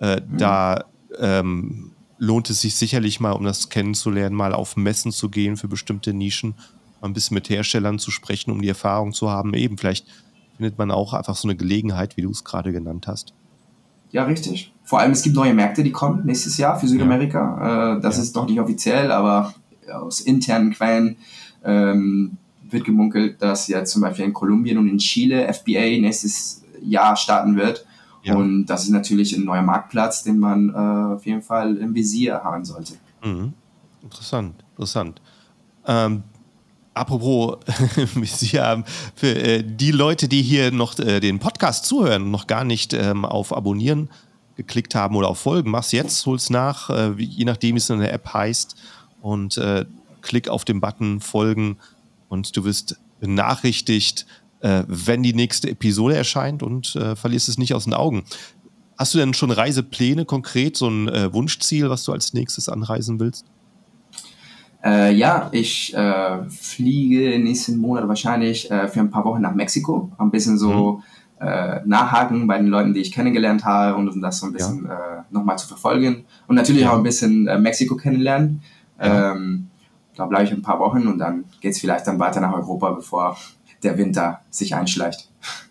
[0.00, 0.36] äh, mhm.
[0.36, 0.84] da
[1.18, 5.66] ähm, lohnt es sich sicherlich mal, um das kennenzulernen, mal auf Messen zu gehen für
[5.66, 6.56] bestimmte Nischen,
[7.00, 10.06] mal ein bisschen mit Herstellern zu sprechen, um die Erfahrung zu haben, eben vielleicht
[10.58, 13.32] findet man auch einfach so eine Gelegenheit, wie du es gerade genannt hast.
[14.10, 14.73] Ja, richtig.
[14.84, 17.38] Vor allem, es gibt neue Märkte, die kommen nächstes Jahr für Südamerika.
[17.38, 17.96] Ja.
[17.96, 18.22] Äh, das ja.
[18.22, 19.54] ist doch nicht offiziell, aber
[19.92, 21.16] aus internen Quellen
[21.64, 22.36] ähm,
[22.70, 27.56] wird gemunkelt, dass ja zum Beispiel in Kolumbien und in Chile FBA nächstes Jahr starten
[27.56, 27.86] wird.
[28.22, 28.36] Ja.
[28.36, 32.42] Und das ist natürlich ein neuer Marktplatz, den man äh, auf jeden Fall im Visier
[32.42, 32.94] haben sollte.
[33.22, 33.52] Mhm.
[34.02, 35.20] Interessant, interessant.
[35.86, 36.22] Ähm,
[36.94, 37.58] Apropos,
[39.16, 42.92] für äh, die Leute, die hier noch äh, den Podcast zuhören und noch gar nicht
[42.92, 44.08] ähm, auf Abonnieren
[44.56, 48.00] geklickt haben oder auf Folgen, mach's jetzt, hol's nach, äh, je nachdem, wie es in
[48.00, 48.76] der App heißt
[49.20, 49.60] und
[50.20, 51.78] klick auf den Button Folgen
[52.28, 54.26] und du wirst benachrichtigt,
[54.60, 58.24] wenn die nächste Episode erscheint und verlierst es nicht aus den Augen.
[58.98, 63.46] Hast du denn schon Reisepläne konkret, so ein Wunschziel, was du als nächstes anreisen willst?
[64.84, 70.12] Äh, ja, ich äh, fliege nächsten Monat wahrscheinlich äh, für ein paar Wochen nach Mexiko.
[70.18, 71.02] Ein bisschen so mhm.
[71.40, 74.86] Äh, nachhaken bei den Leuten, die ich kennengelernt habe und um das so ein bisschen
[74.86, 75.18] ja.
[75.18, 76.24] äh, nochmal zu verfolgen.
[76.46, 76.92] Und natürlich ja.
[76.92, 78.62] auch ein bisschen äh, Mexiko kennenlernen.
[79.00, 79.32] Ja.
[79.32, 79.68] Ähm,
[80.16, 82.92] da bleibe ich ein paar Wochen und dann geht es vielleicht dann weiter nach Europa,
[82.92, 83.36] bevor
[83.82, 85.28] der Winter sich einschleicht.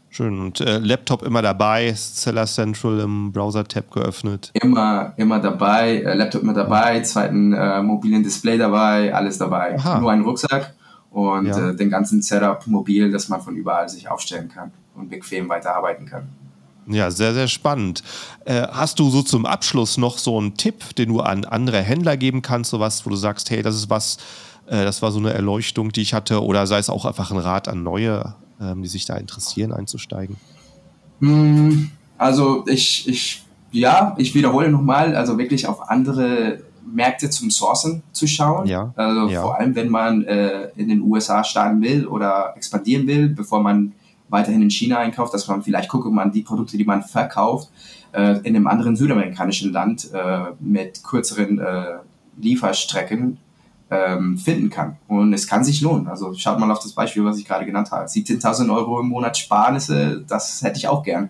[0.10, 0.40] Schön.
[0.40, 4.52] Und äh, Laptop immer dabei, Seller Central im Browser-Tab geöffnet.
[4.54, 9.80] Immer, immer dabei, äh, Laptop immer dabei, zweiten äh, mobilen Display dabei, alles dabei.
[9.80, 10.00] Aha.
[10.00, 10.76] Nur ein Rucksack
[11.10, 11.70] und ja.
[11.70, 16.06] äh, den ganzen Setup mobil, dass man von überall sich aufstellen kann und bequem weiterarbeiten
[16.06, 16.30] kann.
[16.86, 18.04] Ja, sehr, sehr spannend.
[18.46, 22.18] Äh, hast du so zum Abschluss noch so einen Tipp, den du an andere Händler
[22.18, 24.18] geben kannst, so was, wo du sagst, hey, das ist was,
[24.66, 26.44] Äh, das war so eine Erleuchtung, die ich hatte.
[26.44, 30.38] Oder sei es auch einfach ein Rat an Neue, ähm, die sich da interessieren, einzusteigen?
[31.20, 38.04] Hm, also ich, ich ja, ich wiederhole nochmal, also wirklich auf andere Märkte zum Sourcen
[38.12, 38.68] zu schauen.
[38.68, 38.94] Ja.
[38.96, 39.42] Also ja.
[39.42, 43.94] vor allem, wenn man äh, in den USA starten will oder expandieren will, bevor man
[44.34, 47.70] weiterhin in China einkauft, dass man vielleicht guckt, ob man die Produkte, die man verkauft,
[48.12, 52.00] äh, in einem anderen südamerikanischen Land äh, mit kürzeren äh,
[52.42, 53.38] Lieferstrecken
[53.92, 54.98] ähm, finden kann.
[55.08, 56.08] Und es kann sich lohnen.
[56.08, 58.06] Also schaut mal auf das Beispiel, was ich gerade genannt habe.
[58.06, 61.30] 17.000 Euro im Monat Sparnisse, das hätte ich auch gern.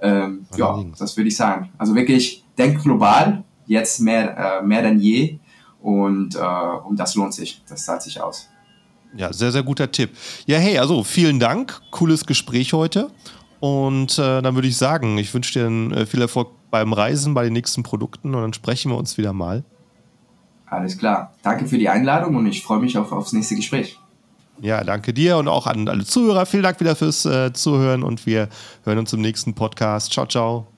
[0.00, 1.70] Ähm, ja, das würde ich sagen.
[1.78, 5.38] Also wirklich, denk global, jetzt mehr, äh, mehr denn je.
[5.80, 8.48] Und, äh, und das lohnt sich, das zahlt sich aus.
[9.16, 10.10] Ja, sehr, sehr guter Tipp.
[10.46, 11.80] Ja, hey, also vielen Dank.
[11.90, 13.10] Cooles Gespräch heute.
[13.60, 17.44] Und äh, dann würde ich sagen, ich wünsche dir äh, viel Erfolg beim Reisen, bei
[17.44, 19.62] den nächsten Produkten und dann sprechen wir uns wieder mal.
[20.66, 21.34] Alles klar.
[21.42, 23.98] Danke für die Einladung und ich freue mich auf, aufs nächste Gespräch.
[24.60, 26.46] Ja, danke dir und auch an alle Zuhörer.
[26.46, 28.48] Vielen Dank wieder fürs äh, Zuhören und wir
[28.84, 30.12] hören uns im nächsten Podcast.
[30.12, 30.71] Ciao, ciao.